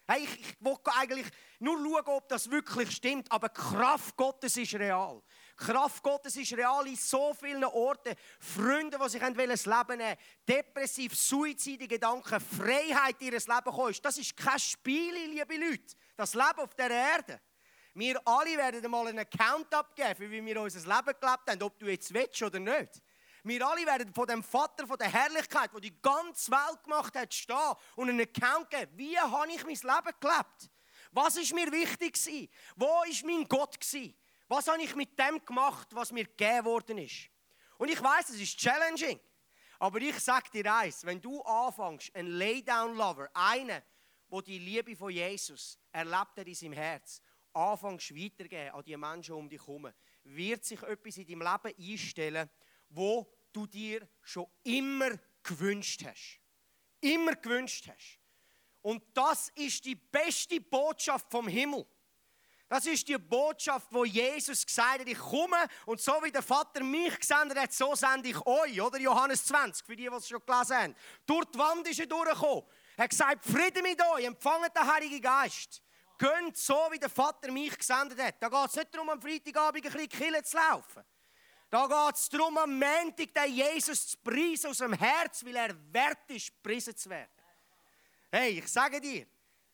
Hey, 0.07 0.25
ich, 0.25 0.41
ich 0.41 0.57
will 0.61 0.77
eigentlich 0.99 1.27
nur 1.59 1.79
schauen, 1.79 2.17
ob 2.17 2.29
das 2.29 2.51
wirklich 2.51 2.91
stimmt. 2.91 3.33
Aber 3.33 3.49
die 3.49 3.59
Kraft 3.59 4.15
Gottes 4.15 4.59
ist 4.59 4.75
real. 4.75 5.23
Kraft 5.61 6.03
Gottes 6.03 6.37
ist 6.37 6.55
real 6.55 6.87
in 6.87 6.97
so 6.97 7.35
vielen 7.35 7.65
Orten. 7.65 8.15
Freunde, 8.39 8.99
die 8.99 9.09
sich 9.11 9.21
das 9.21 9.67
Leben 9.67 9.99
nehmen 9.99 10.17
depressiv, 10.49 11.15
suizide 11.15 11.87
Gedanken, 11.87 12.41
Freiheit 12.41 13.21
in 13.21 13.27
ihr 13.27 13.33
Leben 13.33 13.65
kommen. 13.65 13.95
Das 14.03 14.17
ist 14.17 14.35
kein 14.37 14.59
Spiel, 14.59 15.15
liebe 15.27 15.57
Leute. 15.57 15.95
Das 16.17 16.33
Leben 16.33 16.61
auf 16.61 16.75
der 16.75 16.91
Erde. 16.91 17.41
Wir 17.93 18.21
alle 18.25 18.57
werden 18.57 18.91
mal 18.91 19.09
einen 19.09 19.19
Account 19.19 19.75
abgeben, 19.75 20.31
wie 20.31 20.45
wir 20.47 20.61
unser 20.63 20.81
Leben 20.81 21.15
gelebt 21.21 21.47
haben, 21.47 21.63
ob 21.63 21.79
du 21.79 21.87
jetzt 21.87 22.15
willst 22.15 22.43
oder 22.43 22.59
nicht. 22.59 23.03
Wir 23.43 23.67
alle 23.67 23.85
werden 23.85 24.15
von 24.15 24.27
dem 24.27 24.43
Vater 24.43 24.87
von 24.87 24.97
der 24.97 25.13
Herrlichkeit, 25.13 25.73
der 25.75 25.81
die 25.81 26.01
ganze 26.01 26.51
Welt 26.51 26.83
gemacht 26.85 27.15
hat, 27.15 27.35
stehen 27.35 27.75
und 27.97 28.09
einen 28.09 28.21
Account 28.21 28.71
geben. 28.71 28.93
Wie 28.97 29.19
habe 29.19 29.53
ich 29.53 29.65
mein 29.65 29.75
Leben 29.75 30.17
gelebt? 30.21 30.71
Was 31.13 31.37
ist 31.37 31.53
mir 31.53 31.71
wichtig? 31.71 32.51
Wo 32.77 33.03
ist 33.09 33.25
mein 33.25 33.47
Gott? 33.49 33.77
Was 34.51 34.67
habe 34.67 34.83
ich 34.83 34.97
mit 34.97 35.17
dem 35.17 35.45
gemacht, 35.45 35.87
was 35.95 36.11
mir 36.11 36.25
gegeben 36.25 36.65
worden 36.65 36.99
ist? 36.99 37.31
Und 37.79 37.89
ich 37.89 38.03
weiß, 38.03 38.31
es 38.31 38.41
ist 38.41 38.59
challenging. 38.59 39.21
Aber 39.79 40.01
ich 40.01 40.19
sage 40.19 40.51
dir 40.51 40.75
eins, 40.75 41.07
wenn 41.07 41.21
du 41.21 41.41
anfängst, 41.43 42.13
ein 42.17 42.27
Laydown-Lover, 42.27 43.31
einer, 43.33 43.81
der 44.29 44.43
die 44.43 44.59
Liebe 44.59 44.97
von 44.97 45.13
Jesus 45.13 45.79
erlebt 45.93 46.37
hat 46.37 46.49
in 46.49 46.55
seinem 46.57 46.73
Herz, 46.73 47.23
anfängst 47.53 48.13
weitergeben 48.13 48.75
an 48.75 48.83
die 48.83 48.97
Menschen 48.97 49.37
um 49.37 49.49
dich 49.49 49.61
herum, 49.61 49.89
wird 50.25 50.65
sich 50.65 50.83
etwas 50.83 51.17
in 51.19 51.29
deinem 51.29 51.43
Leben 51.43 51.93
einstellen, 51.93 52.51
wo 52.89 53.33
du 53.53 53.69
dir 53.69 54.09
schon 54.21 54.49
immer 54.65 55.13
gewünscht 55.45 56.05
hast. 56.05 56.41
Immer 57.01 57.37
gewünscht 57.37 57.87
hast. 57.87 58.19
Und 58.83 59.05
das 59.15 59.51
ist 59.51 59.85
die 59.85 59.95
beste 59.95 60.61
Botschaft 60.61 61.31
vom 61.31 61.47
Himmel. 61.47 61.87
Das 62.71 62.87
ist 62.87 63.09
die 63.09 63.19
Botschaft, 63.19 63.89
wo 63.91 64.05
Jesus 64.05 64.65
gesagt 64.65 65.01
hat, 65.01 65.09
ich 65.09 65.19
komme 65.19 65.57
und 65.87 66.01
so 66.01 66.13
wie 66.23 66.31
der 66.31 66.41
Vater 66.41 66.85
mich 66.85 67.19
gesendet 67.19 67.59
hat, 67.59 67.73
so 67.73 67.97
sende 67.97 68.29
ich 68.29 68.47
euch, 68.47 68.81
oder? 68.81 68.97
Johannes 68.97 69.45
20, 69.45 69.85
für 69.85 69.97
die, 69.97 70.09
die 70.09 70.15
es 70.15 70.29
schon 70.29 70.41
gelesen 70.47 70.77
haben. 70.77 70.97
Durch 71.27 71.47
die 71.47 71.59
Wand 71.59 71.89
ist 71.89 71.99
er 71.99 72.07
durchgekommen. 72.07 72.63
Er 72.97 73.03
hat 73.03 73.11
gesagt, 73.11 73.45
Friede 73.45 73.83
mit 73.83 74.01
euch, 74.01 74.25
empfangt 74.25 74.71
den 74.73 74.87
Heiligen 74.87 75.21
Geist. 75.21 75.83
Gönnt 76.17 76.57
so, 76.57 76.77
wie 76.93 77.01
der 77.01 77.11
Vater 77.11 77.51
mich 77.51 77.77
gesendet 77.77 78.23
hat. 78.23 78.37
Da 78.39 78.49
geht 78.49 78.69
es 78.69 78.77
nicht 78.77 78.95
darum, 78.95 79.11
am 79.11 79.21
Freitagabend 79.21 79.85
ein 79.85 79.93
bisschen 79.93 80.09
Kille 80.09 80.43
zu 80.45 80.57
laufen. 80.57 81.03
Da 81.71 81.89
geht 81.89 82.15
es 82.15 82.29
darum, 82.29 82.57
am 82.57 82.79
Montag 82.79 83.35
den 83.35 83.53
Jesus 83.53 84.11
zu 84.11 84.17
preisen 84.19 84.71
aus 84.71 84.79
dem 84.79 84.93
Herz, 84.93 85.45
weil 85.45 85.57
er 85.57 85.75
wert 85.93 86.31
ist, 86.31 86.55
gepriesen 86.55 86.97
zu 86.97 87.11
werden. 87.11 87.33
Hey, 88.31 88.61
ich 88.61 88.69
sage 88.69 89.01
dir, 89.01 89.27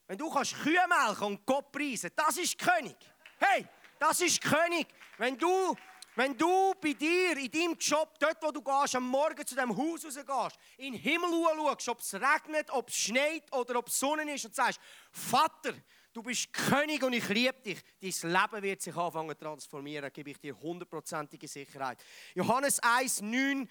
wenn 0.06 0.18
du 0.18 0.30
kannst 0.30 0.54
Kühe 0.62 0.84
melken 0.88 1.24
und 1.24 1.46
Gott 1.46 1.72
preisen, 1.72 2.10
das 2.14 2.36
ist 2.38 2.58
König. 2.58 2.96
Hey, 3.38 3.66
das 3.98 4.20
ist 4.20 4.40
König. 4.40 4.86
Wenn 5.18 5.36
du, 5.36 5.76
wenn 6.14 6.36
du 6.36 6.74
bei 6.80 6.92
dir, 6.92 7.36
in 7.36 7.50
deinem 7.50 7.76
Job, 7.78 8.18
dort 8.18 8.42
wo 8.42 8.50
du 8.50 8.62
gehst, 8.62 8.94
am 8.94 9.08
Morgen 9.08 9.46
zu 9.46 9.54
dem 9.54 9.76
Haus 9.76 10.04
rausgehst, 10.04 10.58
in 10.78 10.92
den 10.92 11.02
Himmel 11.02 11.30
schaust, 11.30 11.88
ob 11.88 12.00
es 12.00 12.14
regnet, 12.14 12.70
ob 12.70 12.88
es 12.88 12.96
schneit 12.96 13.52
oder 13.52 13.78
ob 13.78 13.88
es 13.88 13.98
Sonne 13.98 14.32
ist 14.32 14.44
und 14.44 14.54
sagst, 14.54 14.80
Vater, 15.10 15.74
du 16.12 16.22
bist 16.22 16.52
König 16.52 17.02
und 17.02 17.12
ich 17.12 17.28
liebe 17.28 17.60
dich, 17.60 17.82
dein 18.00 18.32
Leben 18.32 18.62
wird 18.62 18.82
sich 18.82 18.96
anfangen 18.96 19.36
zu 19.36 19.44
transformieren, 19.44 20.12
gebe 20.12 20.30
ich 20.30 20.38
dir 20.38 20.58
hundertprozentige 20.58 21.48
Sicherheit. 21.48 22.02
Johannes 22.34 22.78
1, 22.80 23.22
9, 23.22 23.68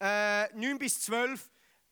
äh, 0.00 0.48
9 0.54 0.78
bis 0.78 1.00
12 1.02 1.48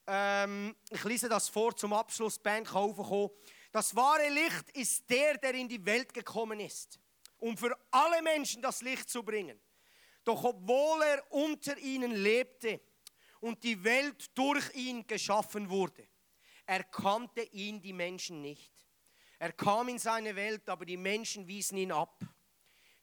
ähm, 0.06 0.76
ich 0.90 1.02
lese 1.04 1.28
das 1.28 1.48
vor 1.48 1.74
zum 1.74 1.94
Abschluss, 1.94 2.38
Band 2.38 2.66
kann 2.66 2.76
raufkommen. 2.76 3.30
Das 3.74 3.96
wahre 3.96 4.28
Licht 4.28 4.70
ist 4.74 5.10
der, 5.10 5.36
der 5.36 5.52
in 5.54 5.68
die 5.68 5.84
Welt 5.84 6.14
gekommen 6.14 6.60
ist, 6.60 7.00
um 7.38 7.58
für 7.58 7.76
alle 7.90 8.22
Menschen 8.22 8.62
das 8.62 8.82
Licht 8.82 9.10
zu 9.10 9.24
bringen. 9.24 9.60
Doch 10.22 10.44
obwohl 10.44 11.02
er 11.02 11.32
unter 11.32 11.76
ihnen 11.78 12.12
lebte 12.12 12.80
und 13.40 13.64
die 13.64 13.82
Welt 13.82 14.30
durch 14.38 14.72
ihn 14.76 15.04
geschaffen 15.04 15.68
wurde, 15.68 16.06
erkannte 16.64 17.42
ihn 17.50 17.82
die 17.82 17.92
Menschen 17.92 18.40
nicht. 18.42 18.72
Er 19.40 19.52
kam 19.52 19.88
in 19.88 19.98
seine 19.98 20.36
Welt, 20.36 20.68
aber 20.68 20.84
die 20.84 20.96
Menschen 20.96 21.44
wiesen 21.48 21.76
ihn 21.76 21.90
ab. 21.90 22.24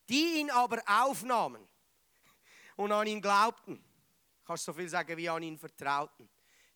Die 0.08 0.40
ihn 0.40 0.50
aber 0.52 0.82
aufnahmen 0.88 1.68
und 2.78 2.94
an 2.94 3.08
ihn 3.08 3.22
glaubten, 3.22 3.84
kannst 4.46 4.64
so 4.64 4.72
viel 4.72 4.88
sagen 4.88 5.18
wie 5.18 5.28
an 5.28 5.44
ihn 5.44 5.58
vertrauten, 5.58 6.30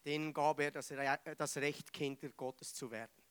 denen 0.03 0.33
gab 0.33 0.59
er 0.59 0.71
das, 0.71 0.93
das 1.37 1.55
Recht, 1.55 1.93
Kinder 1.93 2.27
Gottes 2.33 2.73
zu 2.73 2.91
werden. 2.91 3.24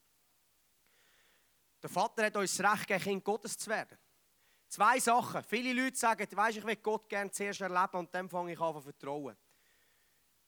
Der 1.85 1.91
Vater 1.91 2.25
hat 2.25 2.37
uns 2.37 2.57
das 2.57 2.73
Recht 2.73 2.89
gegeben, 2.89 3.05
Kind 3.05 3.25
Gottes 3.25 3.59
zu 3.59 3.69
werden. 3.69 3.99
Zwei 4.69 4.99
Sachen. 4.99 5.45
Viele 5.45 5.75
Leute 5.75 5.95
sagen, 5.95 6.27
weißt, 6.35 6.57
ich 6.57 6.65
will 6.65 6.77
Gott 6.77 7.07
gerne 7.11 7.31
zuerst 7.31 7.61
erleben 7.61 7.99
und 7.99 8.15
dann 8.15 8.27
fange 8.27 8.55
ich 8.55 8.59
an 8.59 8.73
zu 8.73 8.81
vertrauen. 8.81 9.37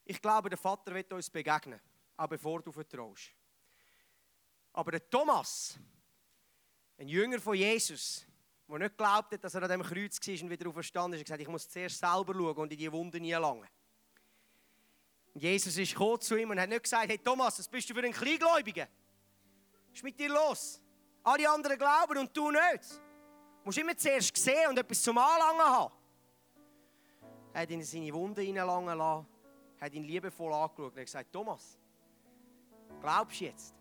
Ich 0.07 0.23
glaube, 0.23 0.49
der 0.49 0.57
Vater 0.57 0.95
wird 0.95 1.13
uns 1.13 1.29
begegnen, 1.29 1.79
auch 2.17 2.27
bevor 2.27 2.63
du 2.63 2.73
vertraust. 2.73 3.35
Aber 4.73 4.93
der 4.93 5.11
Thomas, 5.11 5.79
ein 6.97 7.07
Jünger 7.07 7.39
von 7.39 7.55
Jesus, 7.55 8.25
der 8.67 8.79
nicht 8.79 8.97
glaubt 8.97 9.35
hat, 9.35 9.45
dass 9.45 9.55
er 9.57 9.63
an 9.65 9.69
dem 9.69 9.83
Kreuz 9.83 10.19
war 10.19 10.43
und 10.43 10.51
wieder 10.51 10.71
auferstanden 10.71 11.21
ist, 11.21 11.21
hat 11.21 11.27
gesagt, 11.27 11.43
ich 11.43 11.49
muss 11.49 11.69
zuerst 11.69 11.99
selber 11.99 12.33
schauen 12.33 12.57
und 12.57 12.73
in 12.73 12.79
die 12.79 12.91
Wunden 12.91 13.21
nie 13.21 13.33
langen. 13.33 13.69
Und 15.35 15.43
Jesus 15.43 15.77
ist 15.77 15.93
gekommen 15.93 16.19
zu 16.19 16.35
ihm 16.35 16.49
und 16.49 16.59
hat 16.59 16.71
nicht 16.71 16.85
gesagt, 16.85 17.11
hey 17.11 17.19
Thomas, 17.19 17.59
was 17.59 17.69
bist 17.69 17.91
du 17.91 17.95
für 17.95 18.03
ein 18.03 18.13
Kleingläubiger? 18.13 18.89
Was 19.91 19.97
ist 19.99 20.03
mit 20.03 20.19
dir 20.19 20.31
los? 20.31 20.81
Alle 21.27 21.51
anderen 21.51 21.77
glauben 21.77 22.19
und 22.19 22.37
du 22.37 22.53
nicht. 22.53 22.91
Du 22.93 23.65
musst 23.65 23.79
immer 23.79 23.97
zuerst 23.97 24.37
sehen 24.37 24.69
und 24.69 24.79
etwas 24.79 25.03
zum 25.03 25.19
Anlangen 25.19 25.61
haben. 25.61 25.93
Er 27.53 27.63
hat 27.63 27.71
ihn 27.71 27.81
in 27.81 27.85
seine 27.85 28.15
Wunden 28.15 28.45
hineinlangen 28.45 28.97
lassen, 28.97 29.27
hat 29.81 29.93
ihn 29.93 30.05
liebevoll 30.05 30.53
angeschaut 30.53 30.93
und 30.93 30.99
hat 30.99 31.05
gesagt, 31.05 31.33
Thomas, 31.33 31.81
glaubst 33.01 33.41
du 33.41 33.45
jetzt? 33.45 33.75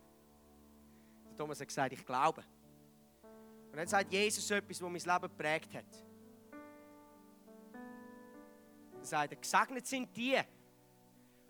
Und 1.30 1.38
Thomas 1.38 1.60
hat 1.60 1.68
gesagt, 1.68 1.94
ich 1.94 2.04
glaube. 2.04 2.44
Und 3.70 3.78
dann 3.78 3.88
sagt 3.88 4.12
Jesus 4.12 4.50
etwas, 4.50 4.82
was 4.82 4.90
mein 4.90 5.14
Leben 5.14 5.38
geprägt 5.38 5.72
hat. 5.76 6.04
Er 9.02 9.06
sagt, 9.06 9.40
gesegnet 9.40 9.86
sind 9.86 10.18
die, 10.18 10.40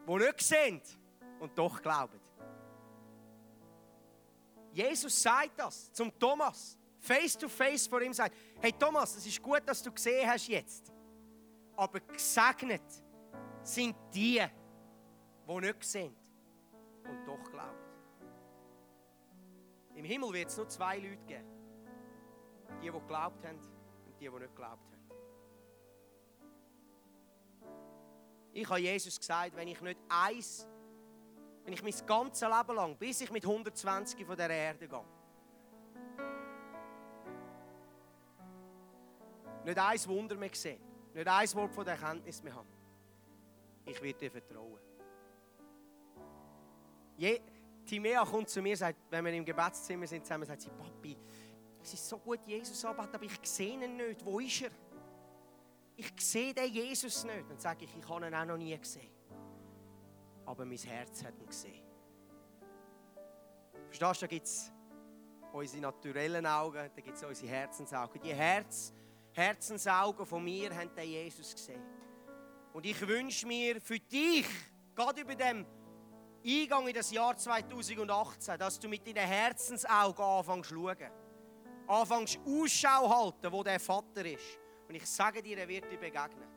die 0.05 0.13
nicht 0.13 0.41
sehen 0.41 0.81
und 1.39 1.57
doch 1.57 1.81
glauben. 1.81 2.24
Jesus 4.75 5.23
sagt 5.23 5.57
das 5.57 5.93
zum 5.93 6.11
Thomas. 6.19 6.77
Face 6.99 7.37
to 7.37 7.47
face 7.47 7.87
vor 7.87 8.01
ihm 8.01 8.11
sagt, 8.11 8.35
hey 8.59 8.73
Thomas, 8.73 9.15
es 9.15 9.25
ist 9.25 9.41
gut, 9.41 9.61
dass 9.65 9.81
du 9.81 9.89
gesehen 9.89 10.29
hast 10.29 10.49
jetzt. 10.49 10.91
Aber 11.77 12.01
gesegnet 12.01 12.81
sind 13.63 13.95
die, 14.13 14.43
die 15.47 15.61
nicht 15.61 15.83
sehen 15.83 16.13
und 17.07 17.25
doch 17.25 17.51
glauben. 17.51 17.77
Im 19.93 20.03
Himmel 20.03 20.33
wird 20.33 20.49
es 20.49 20.57
nur 20.57 20.67
zwei 20.67 20.97
Leute 20.97 21.23
geben. 21.25 21.47
Die, 22.81 22.87
die 22.87 22.91
geglaubt 22.91 23.45
haben 23.45 23.59
und 23.59 24.19
die, 24.19 24.25
die 24.25 24.29
nicht 24.29 24.41
geglaubt 24.41 24.91
haben. 24.91 25.09
Ich 28.51 28.69
habe 28.69 28.79
Jesus 28.79 29.17
gesagt, 29.17 29.55
wenn 29.55 29.69
ich 29.69 29.79
nicht 29.79 29.99
eins, 30.09 30.67
wenn 31.65 31.73
ich 31.73 31.83
mein 31.83 32.05
ganzes 32.05 32.47
Leben 32.47 32.75
lang, 32.75 32.95
bis 32.95 33.21
ich 33.21 33.31
mit 33.31 33.43
120 33.43 34.23
von 34.23 34.37
der 34.37 34.49
Erde 34.51 34.87
gehe, 34.87 35.05
nicht 39.65 39.77
ein 39.77 40.05
Wunder 40.05 40.35
mehr 40.35 40.51
sehen, 40.53 40.79
nicht 41.13 41.27
ein 41.27 41.53
Wort 41.55 41.73
von 41.73 41.83
der 41.83 41.95
Erkenntnis 41.95 42.43
mehr 42.43 42.55
haben, 42.55 42.69
ich 43.83 44.01
werde 44.01 44.19
dir 44.19 44.31
vertrauen. 44.31 44.79
Je, 47.17 47.41
Timea 47.85 48.23
kommt 48.25 48.49
zu 48.49 48.61
mir 48.61 48.77
sagt, 48.77 48.97
wenn 49.09 49.25
wir 49.25 49.33
im 49.33 49.45
Gebetszimmer 49.45 50.05
sind 50.05 50.23
zusammen, 50.23 50.45
sagt 50.45 50.61
sie, 50.61 50.69
Papi, 50.69 51.17
es 51.81 51.93
ist 51.93 52.07
so 52.07 52.17
gut, 52.17 52.39
Jesus 52.45 52.83
arbeitet, 52.83 53.15
aber 53.15 53.25
ich 53.25 53.39
sehe 53.43 53.73
ihn 53.73 53.95
nicht. 53.95 54.25
Wo 54.25 54.39
ist 54.39 54.63
er? 54.63 54.71
Ich 55.95 56.11
sehe 56.19 56.53
den 56.53 56.71
Jesus 56.71 57.23
nicht. 57.23 57.49
Dann 57.49 57.59
sage 57.59 57.85
ich, 57.85 57.95
ich 57.95 58.09
habe 58.09 58.27
ihn 58.27 58.33
auch 58.33 58.45
noch 58.45 58.57
nie 58.57 58.77
gesehen. 58.77 59.14
Aber 60.45 60.65
mein 60.65 60.77
Herz 60.77 61.23
hat 61.23 61.39
ihn 61.39 61.47
gesehen. 61.47 61.83
Verstehst 63.87 64.21
du, 64.21 64.25
da 64.25 64.27
gibt 64.27 64.45
es 64.45 64.71
unsere 65.53 65.81
naturellen 65.81 66.45
Augen, 66.45 66.91
da 66.95 67.01
gibt 67.01 67.15
es 67.17 67.23
unsere 67.23 67.47
Herzensaugen. 67.47 68.21
Die 68.21 68.33
Herz, 68.33 68.93
Herzensaugen 69.31 70.25
von 70.25 70.43
mir 70.43 70.75
haben 70.75 70.93
den 70.95 71.09
Jesus 71.09 71.55
gesehen. 71.55 71.83
Und 72.73 72.85
ich 72.85 73.07
wünsche 73.07 73.47
mir 73.47 73.79
für 73.79 73.99
dich, 73.99 74.47
gerade 74.93 75.21
über 75.21 75.35
dem 75.35 75.65
Eingang 76.45 76.87
in 76.87 76.93
das 76.93 77.09
Jahr 77.11 77.35
2018, 77.35 78.59
dass 78.59 78.79
du 78.79 78.87
mit 78.87 79.07
deinen 79.07 79.27
Herzensaugen 79.27 80.23
anfängst 80.23 80.69
zu 80.69 80.75
schauen. 80.75 81.11
Anfängst 81.87 82.39
Ausschau 82.45 83.09
halten, 83.09 83.51
wo 83.51 83.63
der 83.63 83.79
Vater 83.79 84.25
ist. 84.25 84.59
Und 84.87 84.95
ich 84.95 85.05
sage 85.05 85.41
dir, 85.41 85.57
er 85.57 85.67
wird 85.67 85.91
dir 85.91 85.97
begegnen. 85.97 86.54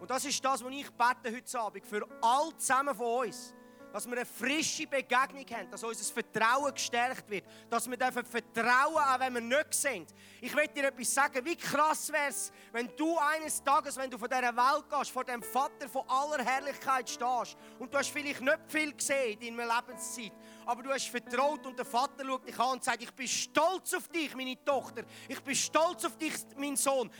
Und 0.00 0.10
das 0.10 0.24
ist 0.24 0.44
das, 0.44 0.62
was 0.62 0.72
ich 0.72 0.90
bete 0.90 1.34
heute 1.36 1.60
Abend 1.60 1.86
für 1.86 2.06
all 2.20 2.56
zusammen 2.56 2.94
von 2.94 3.26
uns. 3.26 3.54
Dass 3.92 4.06
wir 4.06 4.18
eine 4.18 4.26
frische 4.26 4.86
Begegnung 4.86 5.46
haben, 5.50 5.70
dass 5.70 5.82
unser 5.82 6.12
Vertrauen 6.12 6.74
gestärkt 6.74 7.28
wird, 7.30 7.46
dass 7.70 7.88
wir 7.88 7.96
dürfen 7.96 8.22
vertrauen, 8.22 8.96
auch 8.96 9.18
wenn 9.18 9.32
wir 9.32 9.40
nicht 9.40 9.72
sind. 9.72 10.14
Ich 10.42 10.54
möchte 10.54 10.74
dir 10.74 10.88
etwas 10.88 11.14
sagen, 11.14 11.42
wie 11.42 11.56
krass 11.56 12.12
wäre 12.12 12.28
es, 12.28 12.52
wenn 12.70 12.94
du 12.96 13.16
eines 13.16 13.64
Tages, 13.64 13.96
wenn 13.96 14.10
du 14.10 14.18
von 14.18 14.28
dieser 14.28 14.54
Welt 14.54 14.84
gehst, 14.90 15.10
vor 15.10 15.24
dem 15.24 15.42
Vater 15.42 15.88
von 15.88 16.02
aller 16.06 16.44
Herrlichkeit 16.44 17.08
stehst. 17.08 17.56
Und 17.78 17.92
du 17.92 17.96
hast 17.96 18.10
vielleicht 18.10 18.42
nicht 18.42 18.58
viel 18.68 18.92
gesehen 18.92 19.40
in 19.40 19.56
deiner 19.56 19.74
Lebenszeit, 19.76 20.32
aber 20.66 20.82
du 20.82 20.90
hast 20.90 21.08
vertraut 21.08 21.64
und 21.64 21.78
der 21.78 21.86
Vater 21.86 22.26
schaut 22.26 22.46
dich 22.46 22.58
an 22.58 22.72
und 22.72 22.84
sagt, 22.84 23.02
ich 23.02 23.12
bin 23.12 23.26
stolz 23.26 23.94
auf 23.94 24.06
dich, 24.08 24.34
meine 24.36 24.62
Tochter, 24.62 25.02
ich 25.26 25.40
bin 25.40 25.54
stolz 25.54 26.04
auf 26.04 26.18
dich, 26.18 26.34
mein 26.58 26.76
Sohn 26.76 27.10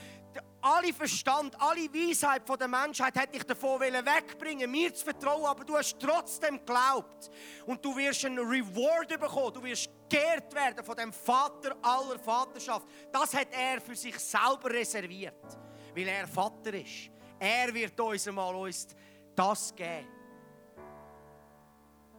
alle 0.61 0.93
Verstand, 0.93 1.61
alle 1.61 1.93
Weisheit 1.93 2.47
von 2.47 2.59
der 2.59 2.69
Menschheit 2.69 3.17
hätte 3.17 3.37
ich 3.37 3.45
davon 3.45 3.81
wegbringen, 3.81 4.71
mir 4.71 4.93
zu 4.93 5.05
vertrauen, 5.05 5.45
aber 5.47 5.65
du 5.65 5.77
hast 5.77 5.99
trotzdem 5.99 6.59
geglaubt. 6.59 7.31
Und 7.67 7.85
du 7.85 7.97
wirst 7.97 8.25
einen 8.25 8.39
Reward 8.39 9.09
bekommen, 9.09 9.55
du 9.55 9.63
wirst 9.63 9.89
geehrt 10.09 10.53
werden 10.55 10.85
von 10.85 10.97
dem 10.97 11.13
Vater 11.13 11.77
aller 11.83 12.19
Vaterschaft. 12.19 12.87
Das 13.13 13.35
hat 13.35 13.49
er 13.53 13.81
für 13.81 13.95
sich 13.95 14.19
selber 14.19 14.71
reserviert, 14.71 15.59
weil 15.95 16.09
er 16.09 16.27
Vater 16.27 16.75
ist. 16.75 17.11
Er 17.39 17.73
wird 17.73 17.99
uns 18.01 18.27
einmal 18.27 18.55
uns 18.55 18.89
das 19.35 19.75
geben, 19.75 20.09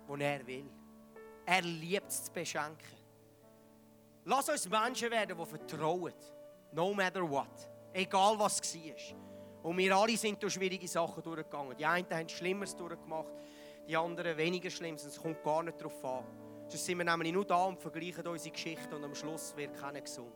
was 0.07 0.19
er 0.19 0.47
will. 0.47 0.69
Er 1.45 1.61
liebt 1.61 2.09
es 2.09 2.23
zu 2.23 2.31
beschenken. 2.31 2.97
Lass 4.23 4.47
uns 4.47 4.69
Menschen 4.69 5.11
werden, 5.11 5.37
die 5.37 5.45
vertrauen, 5.45 6.13
no 6.71 6.93
matter 6.93 7.27
what. 7.27 7.69
Egal 7.93 8.37
was 8.37 8.61
war. 8.75 9.17
Und 9.63 9.77
wir 9.77 9.95
alle 9.95 10.15
sind 10.15 10.41
durch 10.41 10.53
schwierige 10.53 10.87
Sachen 10.87 11.21
durchgegangen. 11.21 11.75
Die 11.77 11.85
einen 11.85 12.09
haben 12.09 12.29
Schlimmeres 12.29 12.75
durchgemacht, 12.75 13.33
die 13.87 13.97
anderen 13.97 14.37
weniger 14.37 14.69
Schlimmes. 14.69 15.03
Es 15.03 15.21
kommt 15.21 15.43
gar 15.43 15.63
nicht 15.63 15.79
darauf 15.79 16.05
an. 16.05 16.25
Sonst 16.67 16.85
sind 16.85 16.99
wir 16.99 17.05
nämlich 17.05 17.33
nur 17.33 17.45
da 17.45 17.65
und 17.65 17.79
vergleichen 17.79 18.25
unsere 18.27 18.51
Geschichte 18.51 18.95
und 18.95 19.03
am 19.03 19.15
Schluss 19.15 19.55
wird 19.57 19.75
keiner 19.75 20.01
gesund. 20.01 20.33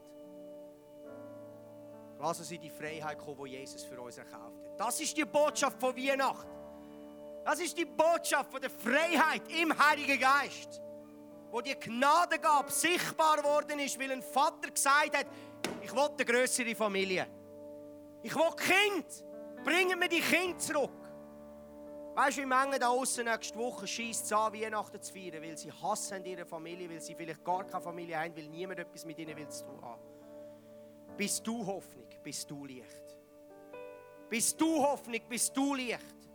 Lass 2.19 2.39
uns 2.39 2.51
in 2.51 2.61
die 2.61 2.69
Freiheit 2.69 3.19
kommen, 3.19 3.43
die 3.45 3.51
Jesus 3.51 3.83
für 3.83 3.99
uns 4.01 4.17
erkauft 4.17 4.65
hat. 4.65 4.79
Das 4.79 4.99
ist 4.99 5.15
die 5.15 5.25
Botschaft 5.25 5.79
von 5.79 5.95
Weihnachten. 5.95 6.49
Das 7.45 7.59
ist 7.59 7.77
die 7.77 7.85
Botschaft 7.85 8.49
von 8.51 8.61
der 8.61 8.69
Freiheit 8.69 9.41
im 9.49 9.77
Heiligen 9.77 10.19
Geist. 10.19 10.81
Wo 11.51 11.61
die 11.61 11.75
Gnade 11.75 12.39
gab, 12.39 12.71
sichtbar 12.71 13.43
worden 13.43 13.77
ist, 13.79 13.99
weil 13.99 14.11
ein 14.11 14.23
Vater 14.23 14.71
gesagt 14.71 15.15
hat, 15.15 15.27
ich 15.83 15.93
will 15.93 15.99
eine 15.99 16.25
größere 16.25 16.73
Familie. 16.73 17.27
Ich 18.23 18.33
will 18.33 18.51
Kind. 18.55 19.23
Bringen 19.63 19.99
mir 19.99 20.09
die 20.09 20.21
Kinder 20.21 20.57
zurück. 20.57 20.91
Weißt 22.15 22.37
du, 22.37 22.41
wie 22.41 22.45
Menge 22.45 22.77
da 22.77 22.89
außen 22.89 23.25
nächste 23.25 23.57
Woche 23.57 23.87
schießt 23.87 24.31
an, 24.33 24.53
Weihnachten 24.53 25.01
zu 25.01 25.13
feiern, 25.13 25.41
weil 25.41 25.57
sie 25.57 25.71
hassen 25.71 26.23
ihre 26.25 26.45
Familie, 26.45 26.89
weil 26.89 27.01
sie 27.01 27.15
vielleicht 27.15 27.43
gar 27.43 27.63
keine 27.63 27.81
Familie 27.81 28.19
haben, 28.19 28.35
weil 28.35 28.47
niemand 28.49 28.79
etwas 28.79 29.03
mit 29.03 29.17
ihnen 29.17 29.35
will 29.35 29.47
zu 29.49 29.65
tun 29.65 29.81
haben. 29.81 30.01
Bist 31.17 31.45
du 31.45 31.65
Hoffnung, 31.65 32.07
bist 32.23 32.49
du 32.49 32.65
Licht. 32.65 33.17
Bist 34.29 34.59
du 34.59 34.83
Hoffnung, 34.83 35.21
bist 35.27 35.55
du 35.57 35.73
Licht. 35.73 36.29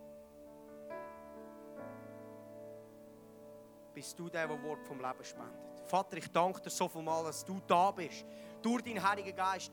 Bist 3.95 4.19
du 4.19 4.29
der, 4.29 4.47
der 4.47 4.63
Wort 4.63 4.85
vom 4.85 5.01
Leben 5.01 5.25
spendet. 5.25 5.83
Vater, 5.87 6.17
ich 6.17 6.31
danke 6.31 6.61
dir 6.61 6.71
so 6.71 6.89
viel 6.89 7.03
mal, 7.03 7.25
dass 7.25 7.45
du 7.45 7.61
da 7.67 7.91
bist. 7.91 8.25
Durch 8.63 8.83
deinen 8.83 9.03
Heiligen 9.03 9.35
Geist. 9.35 9.73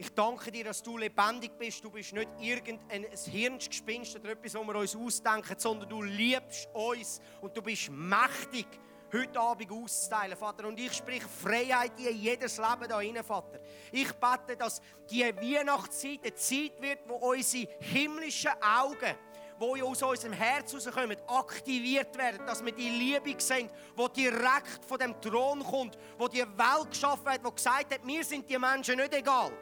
Ich 0.00 0.14
danke 0.14 0.50
dir, 0.50 0.64
dass 0.64 0.82
du 0.82 0.96
lebendig 0.96 1.58
bist. 1.58 1.84
Du 1.84 1.90
bist 1.90 2.14
nicht 2.14 2.30
irgendein 2.40 3.04
Hirngespinst 3.30 4.16
oder 4.16 4.30
etwas, 4.30 4.54
was 4.54 4.66
wir 4.66 4.74
uns 4.74 4.96
ausdenken, 4.96 5.54
sondern 5.58 5.90
du 5.90 6.00
liebst 6.00 6.70
uns 6.72 7.20
und 7.42 7.54
du 7.54 7.60
bist 7.60 7.90
mächtig, 7.90 8.66
heute 9.12 9.38
Abend 9.38 9.70
auszuteilen, 9.70 10.38
Vater. 10.38 10.68
Und 10.68 10.80
ich 10.80 10.94
sprich 10.94 11.22
Freiheit 11.22 11.92
in 12.00 12.16
jedes 12.16 12.56
Leben 12.56 12.88
da 12.88 12.96
rein, 12.96 13.22
Vater. 13.22 13.60
Ich 13.92 14.10
bete, 14.14 14.56
dass 14.56 14.80
die 15.10 15.20
Weihnachtszeit 15.22 16.20
eine 16.22 16.34
Zeit 16.34 16.80
wird, 16.80 17.00
wo 17.06 17.16
unsere 17.16 17.68
himmlischen 17.80 18.52
Augen 18.62 19.14
die 19.60 19.82
aus 19.82 20.02
unserem 20.02 20.32
Herz 20.32 20.72
herauskommen, 20.72 21.18
aktiviert 21.26 22.16
werden, 22.16 22.46
dass 22.46 22.64
wir 22.64 22.72
die 22.72 22.88
Liebe 22.88 23.38
sehen, 23.38 23.68
die 23.98 24.22
direkt 24.22 24.82
von 24.88 24.98
dem 24.98 25.20
Thron 25.20 25.62
kommt, 25.62 25.98
wo 26.16 26.26
die 26.26 26.38
Welt 26.38 26.88
geschaffen 26.88 27.26
hat, 27.26 27.46
die 27.46 27.54
gesagt 27.54 27.92
hat, 27.92 28.02
mir 28.02 28.24
sind 28.24 28.48
die 28.48 28.58
Menschen 28.58 28.96
nicht 28.96 29.12
egal. 29.12 29.52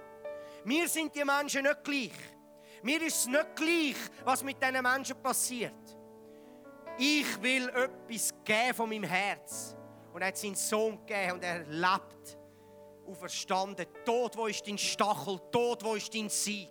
Mir 0.64 0.88
sind 0.88 1.14
die 1.14 1.24
Menschen 1.24 1.62
nicht 1.62 1.84
gleich. 1.84 2.12
Mir 2.82 3.02
ist 3.02 3.16
es 3.16 3.26
nicht 3.26 3.56
gleich, 3.56 3.96
was 4.24 4.42
mit 4.42 4.62
diesen 4.62 4.82
Menschen 4.82 5.20
passiert. 5.22 5.72
Ich 6.98 7.40
will 7.42 7.68
etwas 7.68 8.34
geben 8.44 8.74
von 8.74 8.88
meinem 8.88 9.04
Herz. 9.04 9.76
Und 10.12 10.20
er 10.20 10.28
hat 10.28 10.36
seinen 10.36 10.54
Sohn 10.54 10.98
gegeben 11.06 11.32
und 11.32 11.44
er 11.44 11.64
lebt 11.64 12.38
auferstanden. 13.06 13.86
Tod, 14.04 14.36
wo 14.36 14.46
ist 14.46 14.66
dein 14.66 14.78
Stachel? 14.78 15.38
Tod, 15.52 15.84
wo 15.84 15.94
ist 15.94 16.12
dein 16.14 16.28
Sieg? 16.28 16.70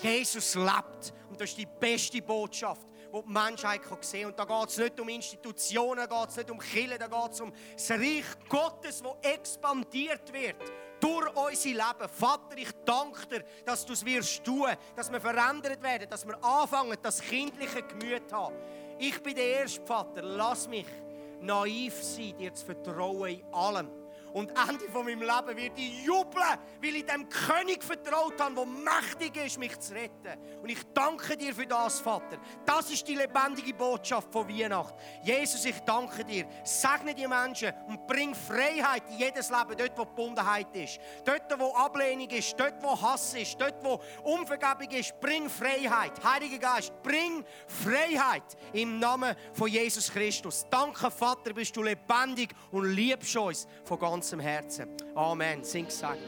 Jesus 0.00 0.54
lebt. 0.54 1.12
Und 1.28 1.40
das 1.40 1.50
ist 1.50 1.58
die 1.58 1.66
beste 1.66 2.22
Botschaft, 2.22 2.88
die 2.88 3.22
die 3.22 3.32
Menschheit 3.32 3.82
sehen 4.00 4.22
kann. 4.22 4.30
Und 4.30 4.38
da 4.38 4.44
geht 4.44 4.68
es 4.70 4.78
nicht 4.78 5.00
um 5.00 5.08
Institutionen, 5.08 6.08
da 6.08 6.20
geht 6.20 6.30
es 6.30 6.36
nicht 6.36 6.50
um 6.50 6.58
Kirche, 6.58 6.98
da 6.98 7.06
geht 7.06 7.32
es 7.32 7.40
um 7.40 7.52
das 7.72 7.90
Reich 7.90 8.24
Gottes, 8.48 9.02
das 9.02 9.32
expandiert 9.32 10.32
wird 10.32 10.56
durch 11.02 11.36
unser 11.36 11.68
Leben. 11.68 12.08
Vater, 12.08 12.56
ich 12.56 12.70
danke 12.84 13.26
dir, 13.26 13.44
dass 13.64 13.84
du 13.84 13.92
es 13.92 14.04
wirst 14.04 14.44
tun, 14.44 14.68
dass 14.94 15.10
wir 15.10 15.20
verändert 15.20 15.82
werden, 15.82 16.08
dass 16.08 16.26
wir 16.26 16.42
anfangen, 16.42 16.96
das 17.02 17.20
kindliche 17.20 17.82
Gemüt 17.82 18.32
haben. 18.32 18.54
Ich 18.98 19.20
bin 19.20 19.34
der 19.34 19.60
erste 19.60 19.84
Vater, 19.84 20.22
lass 20.22 20.68
mich 20.68 20.86
naiv 21.40 22.00
sein, 22.02 22.36
dir 22.38 22.54
zu 22.54 22.66
vertrauen 22.66 23.30
in 23.30 23.44
allem. 23.52 24.01
Und 24.32 24.50
Ende 24.50 24.88
von 24.90 25.04
meinem 25.04 25.20
Leben 25.20 25.56
wird 25.56 25.72
ich 25.76 26.04
jubeln, 26.04 26.58
weil 26.80 26.96
ich 26.96 27.04
dem 27.04 27.28
König 27.28 27.82
vertraut 27.82 28.40
habe, 28.40 28.54
der 28.54 28.66
mächtig 28.66 29.36
ist, 29.44 29.58
mich 29.58 29.78
zu 29.78 29.94
retten. 29.94 30.38
Und 30.62 30.70
ich 30.70 30.82
danke 30.94 31.36
dir 31.36 31.54
für 31.54 31.66
das, 31.66 32.00
Vater. 32.00 32.38
Das 32.64 32.90
ist 32.90 33.06
die 33.06 33.14
lebendige 33.14 33.74
Botschaft 33.74 34.32
von 34.32 34.48
Weihnachten. 34.48 34.98
Jesus, 35.22 35.64
ich 35.64 35.78
danke 35.80 36.24
dir. 36.24 36.46
Segne 36.64 37.14
die 37.14 37.26
Menschen 37.26 37.72
und 37.88 38.06
bring 38.06 38.34
Freiheit 38.34 39.02
in 39.10 39.18
jedes 39.18 39.50
Leben, 39.50 39.76
dort, 39.76 39.98
wo 39.98 40.04
Gebundenheit 40.06 40.74
ist. 40.74 40.98
Dort, 41.24 41.58
wo 41.58 41.74
Ablehnung 41.74 42.28
ist, 42.30 42.58
dort, 42.58 42.82
wo 42.82 43.00
Hass 43.00 43.34
ist, 43.34 43.60
dort, 43.60 43.84
wo 43.84 44.00
Unvergebung 44.24 44.90
ist. 44.90 45.18
Bring 45.20 45.48
Freiheit. 45.50 46.12
Heiliger 46.24 46.58
Geist, 46.58 46.92
bring 47.02 47.44
Freiheit 47.66 48.56
im 48.72 48.98
Namen 48.98 49.36
von 49.52 49.68
Jesus 49.68 50.10
Christus. 50.10 50.64
Danke, 50.70 51.10
Vater, 51.10 51.52
bist 51.52 51.76
du 51.76 51.82
lebendig 51.82 52.54
und 52.70 52.86
liebst 52.86 53.36
uns 53.36 53.66
von 53.84 53.98
ganzem 53.98 54.21
ganzem 54.22 54.38
Herzen. 54.38 54.88
Amen. 55.16 55.64
Sing 55.64 55.90
sagen. 55.90 56.20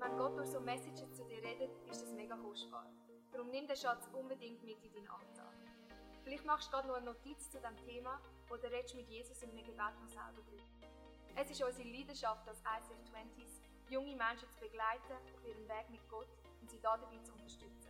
Wenn 0.00 0.16
Gott 0.18 0.36
durch 0.36 0.50
so 0.50 0.60
Messages 0.60 1.14
zu 1.14 1.24
dir 1.24 1.42
redet, 1.42 1.70
ist 1.90 2.02
das 2.02 2.12
mega 2.12 2.36
kostbar. 2.36 2.84
Darum 3.32 3.48
nimm 3.48 3.66
den 3.66 3.74
Schatz 3.74 4.06
unbedingt 4.12 4.62
mit 4.62 4.84
in 4.84 4.92
deinen 4.92 5.08
Alltag. 5.08 5.54
Vielleicht 6.22 6.44
machst 6.44 6.66
du 6.66 6.72
gerade 6.72 6.88
noch 6.88 6.96
eine 6.96 7.06
Notiz 7.06 7.48
zu 7.48 7.56
diesem 7.56 7.76
Thema 7.78 8.20
oder 8.50 8.70
redest 8.70 8.96
mit 8.96 9.08
Jesus 9.08 9.42
in 9.42 9.48
einem 9.48 9.64
Gebet 9.64 9.78
noch 9.98 10.08
selber 10.08 10.42
drüber. 10.46 10.68
Es 11.36 11.50
ist 11.50 11.62
unsere 11.62 11.88
Leidenschaft 11.88 12.46
als 12.46 12.58
ICF 12.58 13.00
20s, 13.16 13.62
junge 13.88 14.14
Menschen 14.14 14.50
zu 14.50 14.60
begleiten 14.60 15.14
auf 15.34 15.48
ihrem 15.48 15.66
Weg 15.66 15.88
mit 15.88 16.06
Gott 16.10 16.28
und 16.60 16.68
sie 16.68 16.80
dabei 16.80 17.18
zu 17.22 17.32
unterstützen. 17.32 17.83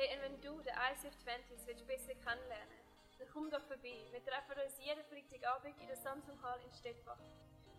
Hey, 0.00 0.16
und 0.16 0.22
wenn 0.22 0.40
du 0.40 0.62
den 0.62 0.72
ICF 0.72 1.12
20s 1.28 1.66
willst 1.66 1.86
besser 1.86 2.14
kennenlernen 2.24 2.80
dann 3.18 3.28
komm 3.34 3.50
doch 3.50 3.60
vorbei. 3.68 4.00
Wir 4.10 4.24
treffen 4.24 4.56
uns 4.64 4.78
jeden 4.78 5.04
Freitagabend 5.04 5.78
in 5.78 5.88
der 5.88 5.96
Samsung 5.98 6.40
Hall 6.40 6.58
in 6.64 6.72
Stettbach. 6.72 7.20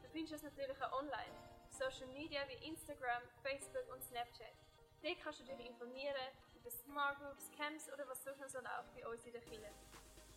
Du 0.04 0.10
findest 0.10 0.34
uns 0.34 0.44
natürlich 0.44 0.80
auch 0.84 0.94
online, 1.02 1.34
auf 1.66 1.74
Social 1.74 2.06
Media 2.14 2.42
wie 2.48 2.64
Instagram, 2.70 3.24
Facebook 3.42 3.92
und 3.92 4.04
Snapchat. 4.04 4.54
Dort 5.02 5.20
kannst 5.24 5.40
du 5.40 5.46
dich 5.46 5.66
informieren 5.66 6.30
über 6.54 6.70
Smart 6.70 7.18
Groups, 7.18 7.50
Camps 7.58 7.92
oder 7.92 8.08
was 8.08 8.24
sonst 8.24 8.40
noch 8.40 8.50
so 8.50 8.60
läuft 8.60 8.94
bei 8.94 9.08
uns 9.08 9.26
in 9.26 9.32
der 9.32 9.42
Kirche. 9.42 9.74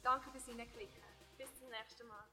Danke 0.02 0.30
fürs 0.30 0.46
Hineinklicken. 0.46 1.04
Bis 1.36 1.54
zum 1.58 1.68
nächsten 1.68 2.08
Mal. 2.08 2.24